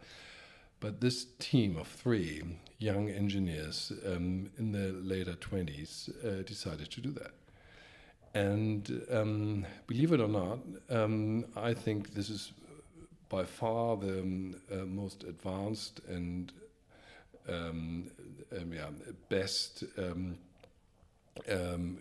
But 0.80 1.00
this 1.00 1.26
team 1.38 1.76
of 1.76 1.88
three 1.88 2.42
young 2.78 3.10
engineers 3.10 3.92
um, 4.06 4.50
in 4.58 4.72
the 4.72 4.92
later 4.92 5.32
20s 5.32 6.08
uh, 6.24 6.42
decided 6.42 6.90
to 6.92 7.00
do 7.00 7.10
that. 7.12 7.32
And 8.34 9.02
um, 9.10 9.66
believe 9.86 10.12
it 10.12 10.20
or 10.20 10.28
not, 10.28 10.58
um, 10.90 11.46
I 11.56 11.74
think 11.74 12.14
this 12.14 12.30
is 12.30 12.52
by 13.28 13.44
far 13.44 13.96
the 13.96 14.20
um, 14.20 14.54
uh, 14.72 14.76
most 14.86 15.24
advanced 15.24 16.00
and 16.08 16.52
um, 17.48 18.10
um, 18.52 18.72
yeah, 18.72 18.90
best 19.28 19.84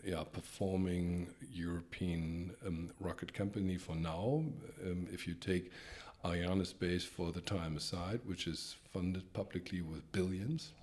yeah, 0.05 0.23
performing 0.31 1.27
European 1.51 2.51
rocket 2.99 3.33
company 3.33 3.77
for 3.77 3.95
now. 3.95 4.43
if 5.11 5.27
you 5.27 5.33
take 5.33 5.71
Arianespace 6.25 7.03
for 7.03 7.31
the 7.31 7.41
time 7.41 7.77
aside, 7.77 8.19
which 8.25 8.47
is 8.47 8.75
funded 8.93 9.31
publicly 9.33 9.81
with 9.81 10.11
billions, 10.11 10.73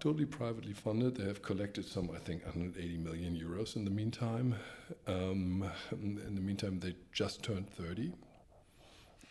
totally 0.00 0.26
privately 0.26 0.72
funded. 0.72 1.16
They 1.16 1.24
have 1.24 1.42
collected 1.42 1.84
some, 1.84 2.10
I 2.14 2.18
think, 2.18 2.44
180 2.44 2.98
million 2.98 3.34
euros 3.34 3.76
in 3.76 3.84
the 3.84 3.90
meantime. 3.90 4.54
Um, 5.06 5.68
in 5.92 6.34
the 6.34 6.40
meantime, 6.40 6.78
they 6.78 6.94
just 7.12 7.42
turned 7.42 7.68
30. 7.70 8.12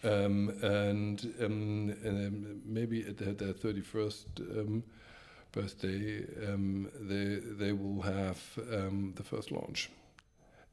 Um, 0.03 0.49
and, 0.61 1.33
um, 1.41 1.95
and 2.03 2.27
um, 2.27 2.61
maybe 2.65 3.01
at 3.07 3.17
their, 3.17 3.33
their 3.33 3.53
31st 3.53 4.59
um, 4.59 4.83
birthday, 5.51 6.25
um, 6.47 6.89
they, 6.99 7.39
they 7.65 7.71
will 7.71 8.01
have 8.01 8.37
the 8.55 9.23
first 9.23 9.51
launch. 9.51 9.89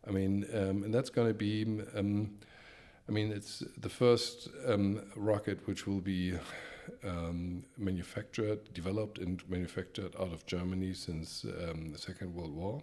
I 0.07 0.11
mean, 0.11 0.45
and 0.53 0.93
that's 0.93 1.09
going 1.09 1.29
to 1.29 1.35
be, 1.35 1.63
I 1.97 2.03
mean, 2.03 3.33
it's 3.33 3.63
the 3.79 3.89
first 3.89 4.49
rocket 5.17 5.67
which 5.67 5.87
will 5.87 6.01
be 6.01 6.35
um, 7.05 7.64
manufactured, 7.77 8.73
developed, 8.73 9.18
and 9.18 9.42
manufactured 9.49 10.14
out 10.20 10.33
of 10.33 10.47
Germany 10.47 10.94
since 10.94 11.44
um, 11.44 11.90
the 11.90 11.99
Second 11.99 12.35
World 12.35 12.55
War. 12.55 12.83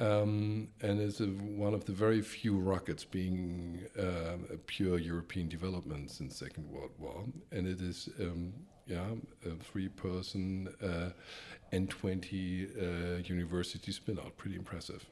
Um, 0.00 0.68
and 0.80 1.00
it's 1.00 1.20
a, 1.20 1.26
one 1.26 1.74
of 1.74 1.84
the 1.84 1.92
very 1.92 2.22
few 2.22 2.56
rockets 2.56 3.04
being 3.04 3.80
uh, 3.98 4.54
a 4.54 4.56
pure 4.66 4.98
European 4.98 5.48
development 5.48 6.10
since 6.10 6.36
Second 6.36 6.70
World 6.70 6.92
War, 6.98 7.24
and 7.50 7.66
it 7.66 7.80
is 7.80 8.08
um, 8.20 8.52
yeah 8.86 9.06
a 9.44 9.50
three-person 9.56 10.68
uh, 10.80 11.10
and 11.72 11.90
20 11.90 12.68
uh, 12.80 12.84
university 13.24 13.90
spin-out, 13.90 14.36
pretty 14.36 14.56
impressive. 14.56 15.04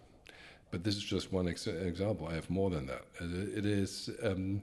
But 0.71 0.85
this 0.85 0.97
is 0.97 1.03
just 1.03 1.33
one 1.33 1.49
ex 1.49 1.67
example. 1.67 2.29
I 2.29 2.35
have 2.35 2.49
more 2.49 2.71
than 2.71 2.87
that. 2.87 3.03
It 3.21 3.67
is. 3.67 4.11
Um, 4.23 4.63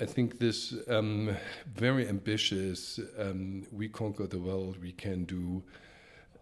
I 0.00 0.06
think 0.06 0.38
this 0.38 0.74
um, 0.88 1.36
very 1.74 2.08
ambitious, 2.08 2.98
um, 3.18 3.64
we 3.70 3.88
conquer 3.88 4.26
the 4.26 4.38
world, 4.38 4.80
we 4.82 4.92
can 4.92 5.24
do 5.24 5.62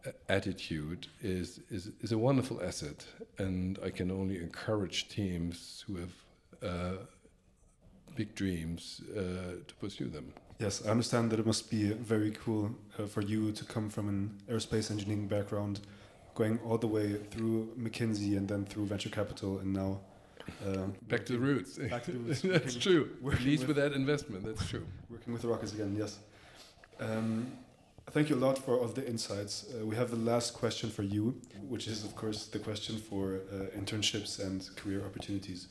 uh, 0.07 0.11
attitude 0.31 1.09
is, 1.21 1.61
is, 1.71 1.91
is 2.01 2.13
a 2.13 2.19
wonderful 2.19 2.63
asset. 2.63 3.05
And 3.39 3.79
I 3.85 3.91
can 3.91 4.11
only 4.11 4.39
encourage 4.39 5.09
teams 5.09 5.85
who 5.87 5.97
have 5.97 6.13
uh, 6.63 6.97
big 8.17 8.35
dreams 8.35 9.03
uh, 9.15 9.21
to 9.67 9.75
pursue 9.79 10.09
them. 10.09 10.33
Yes, 10.59 10.83
I 10.87 10.91
understand 10.91 11.31
that 11.31 11.41
it 11.41 11.47
must 11.47 11.71
be 11.71 11.93
very 11.93 12.31
cool 12.33 12.71
uh, 12.99 13.07
for 13.07 13.23
you 13.23 13.53
to 13.53 13.65
come 13.65 13.89
from 13.91 14.09
an 14.09 14.39
aerospace 14.49 14.91
engineering 14.91 15.27
background, 15.27 15.81
going 16.35 16.59
all 16.65 16.79
the 16.79 16.87
way 16.87 17.17
through 17.31 17.75
McKinsey 17.79 18.37
and 18.37 18.49
then 18.49 18.65
through 18.65 18.87
venture 18.87 19.11
capital 19.11 19.59
and 19.59 19.73
now 19.73 20.01
uh, 20.67 20.87
back 21.09 21.25
to 21.27 21.33
the 21.35 21.39
roots. 21.39 21.79
Back 21.79 22.05
to 22.05 22.13
the 22.13 22.19
roots. 22.19 22.43
that's 22.43 22.77
true. 22.77 23.11
At 23.33 23.41
least 23.41 23.67
with, 23.67 23.69
with, 23.69 23.77
that 23.77 23.93
investment, 23.93 24.45
that's 24.45 24.69
true. 24.69 24.87
Working 25.09 25.33
with 25.33 25.43
the 25.43 25.49
Rockets 25.49 25.73
again, 25.73 25.97
yes. 25.99 26.19
Um, 26.99 27.53
thank 28.11 28.29
you 28.29 28.37
a 28.37 28.43
lot 28.47 28.59
for 28.59 28.79
all 28.79 28.89
the 28.89 29.07
insights. 29.07 29.67
Uh, 29.73 29.87
we 29.87 29.97
have 29.97 30.11
the 30.11 30.17
last 30.17 30.55
question 30.55 30.91
for 30.91 31.03
you, 31.03 31.41
which 31.69 31.87
is, 31.89 32.05
of 32.05 32.15
course, 32.17 32.47
the 32.47 32.59
question 32.59 32.99
for 32.99 33.41
uh, 33.53 33.79
internships 33.79 34.39
and 34.39 34.69
career 34.77 35.05
opportunities. 35.05 35.69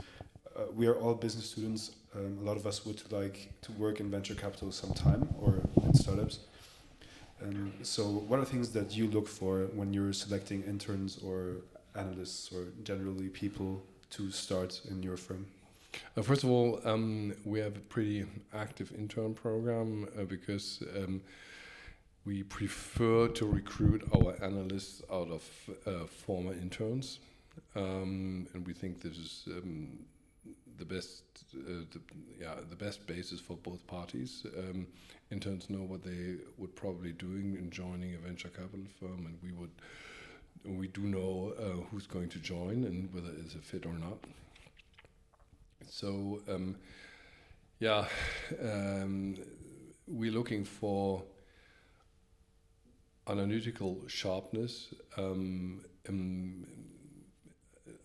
Uh, 0.56 0.64
we 0.74 0.88
are 0.88 0.96
all 0.96 1.14
business 1.14 1.50
students. 1.50 1.92
Um, 2.16 2.40
a 2.42 2.44
lot 2.44 2.58
of 2.58 2.66
us 2.66 2.86
would 2.86 3.02
like 3.12 3.52
to 3.62 3.72
work 3.74 4.00
in 4.00 4.10
venture 4.10 4.36
capital 4.36 4.72
sometime 4.72 5.30
or 5.40 5.62
in 5.84 5.94
startups. 5.94 6.40
Um, 7.42 7.74
so, 7.84 8.04
what 8.04 8.40
are 8.40 8.46
things 8.46 8.72
that 8.72 8.96
you 8.96 9.08
look 9.08 9.28
for 9.28 9.70
when 9.74 9.94
you're 9.94 10.14
selecting 10.14 10.64
interns 10.64 11.20
or 11.24 11.58
analysts 11.96 12.52
or 12.52 12.68
generally 12.84 13.30
people 13.30 13.84
to 14.12 14.32
start 14.32 14.82
in 14.90 15.04
your 15.04 15.18
firm? 15.18 15.46
Uh, 16.16 16.22
first 16.22 16.44
of 16.44 16.50
all, 16.50 16.80
um, 16.86 17.34
we 17.46 17.60
have 17.60 17.76
a 17.76 17.82
pretty 17.82 18.26
active 18.54 18.92
intern 18.98 19.34
program 19.34 20.08
uh, 20.18 20.24
because 20.24 20.84
um, 20.96 21.22
we 22.26 22.44
prefer 22.44 23.28
to 23.28 23.46
recruit 23.46 24.08
our 24.16 24.36
analysts 24.44 25.02
out 25.12 25.30
of 25.30 25.44
uh, 25.86 26.06
former 26.06 26.54
interns, 26.54 27.20
um, 27.76 28.48
and 28.54 28.66
we 28.68 28.74
think 28.74 29.02
this 29.02 29.18
is 29.18 29.44
um, 29.48 30.00
the 30.78 30.86
best, 30.86 31.24
uh, 31.56 31.84
the, 31.92 32.00
yeah, 32.40 32.56
the 32.70 32.76
best 32.76 33.06
basis 33.08 33.40
for 33.40 33.58
both 33.58 33.86
parties. 33.88 34.46
Um, 34.58 34.88
interns 35.32 35.70
know 35.70 35.80
what 35.84 36.04
they 36.04 36.36
would 36.58 36.76
probably 36.76 37.12
doing 37.12 37.56
in 37.60 37.70
joining 37.70 38.16
a 38.16 38.18
venture 38.18 38.50
capital 38.50 38.86
firm, 39.00 39.26
and 39.26 39.38
we 39.44 39.52
would 39.52 39.72
we 40.66 40.88
do 40.88 41.02
know 41.02 41.54
uh, 41.58 41.86
who's 41.90 42.08
going 42.08 42.30
to 42.30 42.40
join 42.40 42.84
and 42.84 43.14
whether 43.14 43.30
it's 43.40 43.56
a 43.56 43.60
fit 43.60 43.86
or 43.86 43.94
not. 43.94 44.18
So, 45.88 46.42
um, 46.50 46.76
yeah, 47.80 48.06
um, 48.62 49.36
we're 50.08 50.32
looking 50.32 50.64
for 50.64 51.24
analytical 53.28 54.02
sharpness. 54.08 54.94
Um, 55.18 55.82
um 56.08 56.66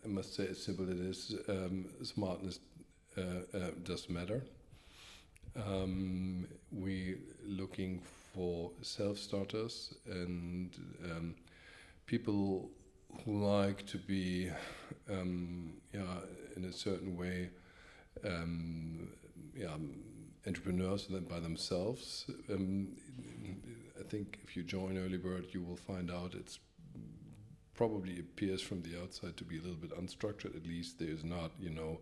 I 0.05 0.09
must 0.09 0.35
say, 0.35 0.49
as 0.49 0.63
simple 0.63 0.89
it 0.91 0.99
is, 0.99 1.35
um, 1.49 1.87
smartness 2.03 2.59
uh, 3.17 3.21
uh, 3.57 3.71
does 3.85 4.11
matter. 4.11 4.45
Um, 5.57 6.47
we're 6.71 7.17
looking 7.43 8.03
for 8.35 8.71
self 8.83 9.19
starters 9.19 9.95
and 10.07 10.77
people 12.07 12.71
who 13.25 13.45
like 13.45 13.87
to 13.87 13.99
be, 13.99 14.51
um, 15.11 15.75
yeah, 15.93 16.03
in 16.57 16.65
a 16.65 16.73
certain 16.73 17.17
way, 17.17 17.51
um, 18.25 19.09
yeah, 19.57 19.77
entrepreneurs 20.47 21.05
by 21.05 21.41
themselves. 21.41 22.27
Um, 22.51 22.89
I 23.99 24.03
think 24.03 24.41
if 24.45 24.57
you 24.57 24.63
join 24.63 24.97
Earlybird, 24.97 25.55
you 25.55 25.63
will 25.63 25.77
find 25.77 26.11
out 26.11 26.35
it's 26.35 26.59
probably 27.75 28.21
appears 28.21 28.63
from 28.63 28.83
the 28.83 29.01
outside 29.01 29.37
to 29.37 29.45
be 29.45 29.59
a 29.59 29.61
little 29.61 29.77
bit 29.77 29.91
unstructured. 29.99 30.57
At 30.57 30.67
least 30.67 30.99
there 30.99 31.09
is 31.09 31.25
not, 31.25 31.51
you 31.59 31.71
know, 31.71 32.01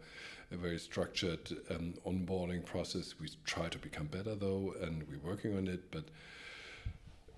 a 0.51 0.57
very 0.57 0.79
structured 0.79 1.51
um, 1.71 1.95
onboarding 2.07 2.65
process. 2.65 3.15
We 3.19 3.29
try 3.45 3.69
to 3.69 3.79
become 3.79 4.07
better 4.07 4.35
though, 4.35 4.75
and 4.83 5.05
we're 5.09 5.31
working 5.31 5.57
on 5.57 5.67
it. 5.67 5.91
But 5.91 6.05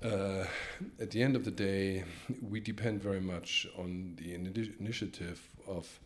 uh, 0.03 0.45
at 1.01 1.11
the 1.11 1.23
end 1.23 1.37
of 1.37 1.45
the 1.45 1.51
day, 1.51 2.05
we 2.43 2.61
depend 2.61 3.03
very 3.03 3.21
much 3.21 3.67
on 3.79 4.15
the 4.17 4.35
initiative 4.35 5.41
of 5.67 6.01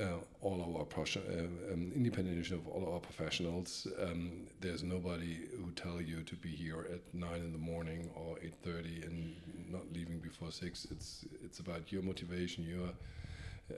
uh, 0.00 0.18
all 0.40 0.60
our 0.60 0.86
uh, 0.96 1.72
um, 1.72 1.92
independent 1.94 2.34
initiative 2.36 2.66
of 2.66 2.72
all 2.72 2.92
our 2.94 3.00
professionals. 3.00 3.86
Um, 4.02 4.46
there's 4.60 4.82
nobody 4.82 5.38
who 5.56 5.70
tell 5.72 6.00
you 6.00 6.22
to 6.22 6.34
be 6.34 6.48
here 6.48 6.86
at 6.92 7.14
nine 7.14 7.40
in 7.40 7.52
the 7.52 7.58
morning 7.58 8.10
or 8.16 8.36
eight 8.42 8.54
thirty 8.62 9.02
and 9.02 9.36
not 9.70 9.82
leaving 9.92 10.18
before 10.18 10.50
six. 10.50 10.86
It's 10.90 11.24
it's 11.44 11.60
about 11.60 11.92
your 11.92 12.02
motivation, 12.02 12.64
your 12.64 12.90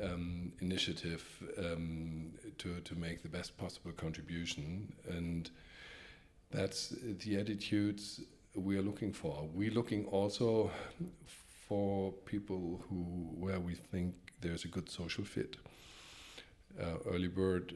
um, 0.02 0.52
initiative 0.60 1.24
um, 1.58 2.32
to 2.58 2.80
to 2.80 2.94
make 2.94 3.22
the 3.22 3.28
best 3.28 3.56
possible 3.58 3.92
contribution, 3.92 4.92
and 5.08 5.50
that's 6.50 6.94
the 7.24 7.36
attitudes 7.38 8.20
we 8.56 8.78
are 8.78 8.82
looking 8.82 9.12
for. 9.12 9.48
We're 9.54 9.70
looking 9.70 10.06
also 10.06 10.70
for 11.68 12.12
people 12.24 12.82
who 12.88 13.28
where 13.38 13.60
we 13.60 13.74
think 13.74 14.14
there's 14.40 14.64
a 14.64 14.68
good 14.68 14.88
social 14.90 15.24
fit 15.24 15.56
uh, 16.80 16.98
Earlybird, 17.10 17.74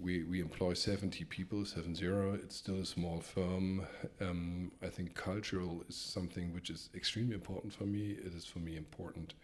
we, 0.00 0.22
we 0.22 0.40
employ 0.40 0.74
70 0.74 1.24
people, 1.24 1.64
70. 1.64 2.06
It's 2.42 2.56
still 2.56 2.80
a 2.80 2.84
small 2.86 3.20
firm. 3.20 3.86
Um, 4.20 4.72
I 4.82 4.88
think 4.88 5.14
cultural 5.14 5.82
is 5.88 5.96
something 5.96 6.52
which 6.54 6.70
is 6.70 6.88
extremely 6.94 7.34
important 7.34 7.72
for 7.72 7.84
me. 7.84 8.12
It 8.12 8.34
is 8.34 8.44
for 8.44 8.60
me 8.60 8.76
important 8.76 9.34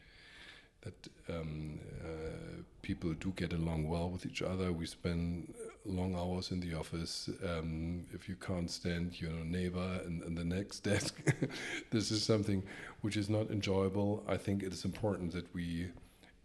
that 0.82 1.08
um, 1.28 1.80
uh, 2.04 2.62
people 2.82 3.14
do 3.14 3.32
get 3.34 3.52
along 3.52 3.88
well 3.88 4.10
with 4.10 4.26
each 4.26 4.42
other. 4.42 4.70
We 4.70 4.86
spend 4.86 5.54
long 5.84 6.14
hours 6.14 6.50
in 6.50 6.60
the 6.60 6.74
office. 6.74 7.28
Um, 7.46 8.06
if 8.12 8.28
you 8.28 8.36
can't 8.36 8.70
stand 8.70 9.20
your 9.20 9.44
neighbor 9.44 10.00
and, 10.04 10.22
and 10.22 10.36
the 10.36 10.44
next 10.44 10.80
desk, 10.90 11.20
this 11.90 12.10
is 12.10 12.22
something 12.22 12.62
which 13.02 13.16
is 13.16 13.28
not 13.28 13.50
enjoyable. 13.50 14.24
I 14.26 14.36
think 14.36 14.62
it 14.62 14.72
is 14.72 14.84
important 14.84 15.32
that 15.32 15.52
we 15.54 15.88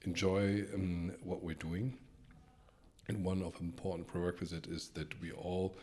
enjoy 0.06 0.66
um, 0.74 1.12
what 1.24 1.44
we're 1.44 1.56
doing 1.56 1.98
and 3.10 3.24
one 3.24 3.42
of 3.42 3.60
important 3.60 4.08
prerequisite 4.08 4.68
is 4.68 4.90
that 4.90 5.20
we 5.20 5.32
all 5.32 5.76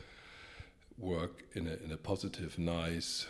work 0.97 1.43
in 1.55 1.67
a, 1.67 1.75
in 1.85 1.93
a 1.93 1.97
positive, 1.97 2.57
nice, 2.59 3.27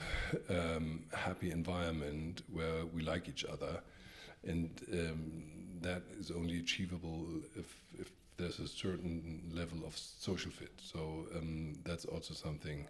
um, 0.50 1.04
happy 1.12 1.50
environment 1.50 2.42
where 2.52 2.84
we 2.84 3.02
like 3.02 3.26
each 3.26 3.44
other. 3.44 3.80
And 4.44 4.70
um, 4.92 5.42
that 5.80 6.02
is 6.20 6.30
only 6.30 6.58
achievable 6.60 7.26
if, 7.56 7.80
if 7.98 8.12
there's 8.37 8.59
a 8.59 8.68
certain 8.68 9.51
level 9.53 9.79
of 9.87 9.96
social 9.96 10.51
fit. 10.51 10.72
So 10.83 11.27
um, 11.37 11.75
that's 11.85 12.05
also 12.05 12.35
something 12.35 12.87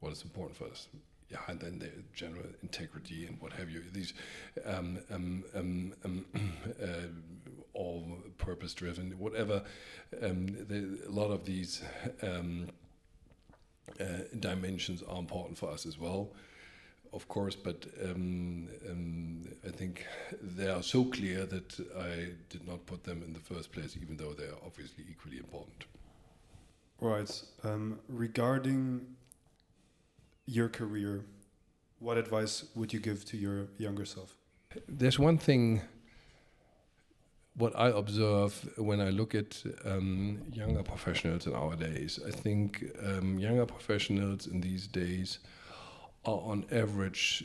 what 0.00 0.12
is 0.12 0.22
important 0.22 0.56
for 0.56 0.66
us. 0.66 0.88
Yeah, 1.30 1.38
and 1.48 1.58
then 1.58 1.78
the 1.78 1.90
general 2.14 2.44
integrity 2.62 3.26
and 3.26 3.40
what 3.40 3.52
have 3.54 3.70
you. 3.70 3.82
These 3.92 4.12
um, 4.66 4.98
um, 5.10 5.44
um, 5.54 6.24
uh, 6.82 6.86
all 7.72 8.06
purpose 8.38 8.74
driven, 8.74 9.12
whatever. 9.18 9.62
Um, 10.22 10.46
the, 10.46 10.98
a 11.08 11.10
lot 11.10 11.30
of 11.30 11.44
these 11.44 11.82
um, 12.22 12.68
uh, 14.00 14.04
dimensions 14.38 15.02
are 15.02 15.18
important 15.18 15.58
for 15.58 15.70
us 15.70 15.86
as 15.86 15.98
well, 15.98 16.30
of 17.14 17.28
course, 17.28 17.54
but 17.54 17.86
um, 18.04 18.68
um, 18.90 19.42
I 19.66 19.70
think 19.70 20.04
they 20.42 20.68
are 20.68 20.82
so 20.82 21.04
clear 21.04 21.46
that 21.46 21.78
I 21.96 22.32
did 22.50 22.66
not 22.66 22.84
put 22.86 23.04
them 23.04 23.22
in 23.22 23.32
the 23.32 23.40
first 23.40 23.72
place, 23.72 23.96
even 24.00 24.16
though 24.16 24.32
they 24.32 24.44
are 24.44 24.58
obviously 24.66 25.04
equally 25.08 25.38
important. 25.38 25.84
Right. 27.00 27.42
Um, 27.62 28.00
regarding 28.08 29.06
your 30.46 30.68
career, 30.68 31.24
what 32.00 32.18
advice 32.18 32.64
would 32.74 32.92
you 32.92 33.00
give 33.00 33.24
to 33.26 33.36
your 33.36 33.68
younger 33.78 34.04
self? 34.04 34.34
There's 34.88 35.18
one 35.18 35.38
thing 35.38 35.82
what 37.56 37.72
I 37.78 37.88
observe 37.90 38.68
when 38.76 39.00
I 39.00 39.10
look 39.10 39.34
at 39.34 39.62
um, 39.84 40.42
younger 40.52 40.82
professionals 40.82 41.46
in 41.46 41.54
our 41.54 41.76
days, 41.76 42.18
I 42.26 42.32
think 42.32 42.84
um, 43.06 43.38
younger 43.38 43.64
professionals 43.64 44.48
in 44.48 44.60
these 44.60 44.88
days 44.88 45.38
are 46.24 46.40
on 46.40 46.64
average 46.70 47.44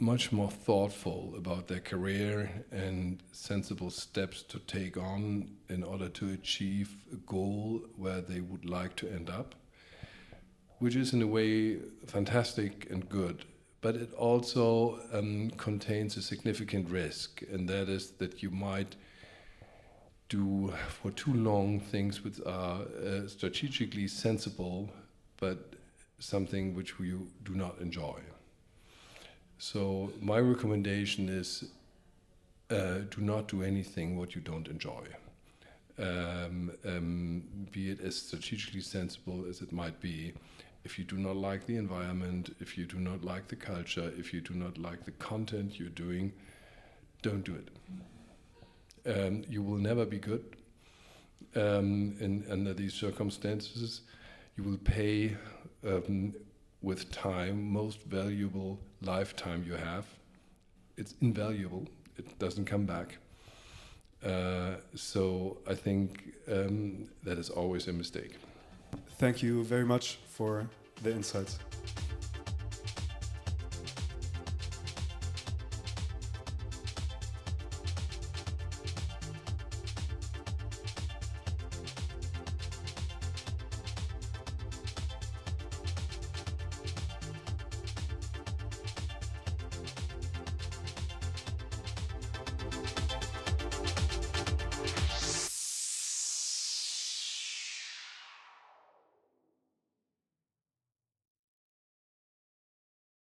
much 0.00 0.30
more 0.30 0.50
thoughtful 0.50 1.34
about 1.36 1.66
their 1.66 1.80
career 1.80 2.64
and 2.70 3.22
sensible 3.32 3.90
steps 3.90 4.42
to 4.42 4.58
take 4.60 4.96
on 4.96 5.50
in 5.68 5.82
order 5.82 6.08
to 6.08 6.32
achieve 6.32 6.94
a 7.12 7.16
goal 7.16 7.82
where 7.96 8.20
they 8.20 8.40
would 8.40 8.64
like 8.64 8.94
to 8.96 9.08
end 9.10 9.28
up, 9.28 9.54
which 10.78 10.94
is 10.94 11.12
in 11.12 11.22
a 11.22 11.26
way 11.26 11.78
fantastic 12.06 12.88
and 12.90 13.08
good. 13.08 13.44
But 13.80 13.96
it 13.96 14.12
also 14.14 15.00
um, 15.12 15.50
contains 15.50 16.16
a 16.16 16.22
significant 16.22 16.90
risk, 16.90 17.42
and 17.50 17.68
that 17.68 17.88
is 17.88 18.10
that 18.12 18.42
you 18.42 18.50
might 18.50 18.96
do 20.28 20.72
for 20.88 21.10
too 21.12 21.32
long 21.32 21.80
things 21.80 22.22
which 22.22 22.40
are 22.44 22.82
uh, 22.82 23.26
strategically 23.26 24.08
sensible, 24.08 24.90
but 25.38 25.74
something 26.18 26.74
which 26.74 26.94
you 26.98 27.28
do 27.44 27.54
not 27.54 27.78
enjoy. 27.80 28.20
So 29.58 30.12
my 30.20 30.38
recommendation 30.38 31.28
is 31.28 31.64
uh, 32.70 32.98
do 33.10 33.20
not 33.20 33.48
do 33.48 33.62
anything 33.62 34.16
what 34.16 34.34
you 34.34 34.40
don't 34.40 34.68
enjoy. 34.68 35.04
Um, 35.98 36.70
um, 36.86 37.42
be 37.72 37.90
it 37.90 38.00
as 38.00 38.16
strategically 38.16 38.82
sensible 38.82 39.44
as 39.48 39.62
it 39.62 39.72
might 39.72 40.00
be, 40.00 40.32
if 40.84 40.98
you 40.98 41.04
do 41.04 41.16
not 41.16 41.36
like 41.36 41.66
the 41.66 41.76
environment, 41.76 42.54
if 42.60 42.78
you 42.78 42.86
do 42.86 42.98
not 42.98 43.24
like 43.24 43.48
the 43.48 43.56
culture, 43.56 44.12
if 44.16 44.32
you 44.32 44.40
do 44.40 44.54
not 44.54 44.78
like 44.78 45.04
the 45.04 45.10
content 45.12 45.78
you're 45.78 45.88
doing, 45.88 46.32
don't 47.22 47.44
do 47.44 47.54
it 47.54 47.68
um, 49.08 49.42
you 49.48 49.62
will 49.62 49.78
never 49.78 50.04
be 50.04 50.18
good 50.18 50.44
um, 51.56 52.16
under 52.50 52.74
these 52.74 52.94
circumstances. 52.94 54.02
You 54.58 54.64
will 54.64 54.78
pay 54.78 55.36
um, 55.86 56.34
with 56.82 57.12
time 57.12 57.72
most 57.72 58.02
valuable 58.02 58.80
lifetime 59.02 59.62
you 59.64 59.74
have. 59.74 60.04
It's 60.96 61.14
invaluable. 61.20 61.86
It 62.16 62.36
doesn't 62.40 62.64
come 62.64 62.84
back. 62.84 63.18
Uh, 64.20 64.78
so 64.96 65.58
I 65.64 65.74
think 65.74 66.34
um, 66.50 67.08
that 67.22 67.38
is 67.38 67.50
always 67.50 67.86
a 67.86 67.92
mistake. 67.92 68.34
Thank 69.18 69.44
you 69.44 69.62
very 69.62 69.84
much 69.84 70.18
for 70.26 70.68
the 71.04 71.12
insights. 71.12 71.60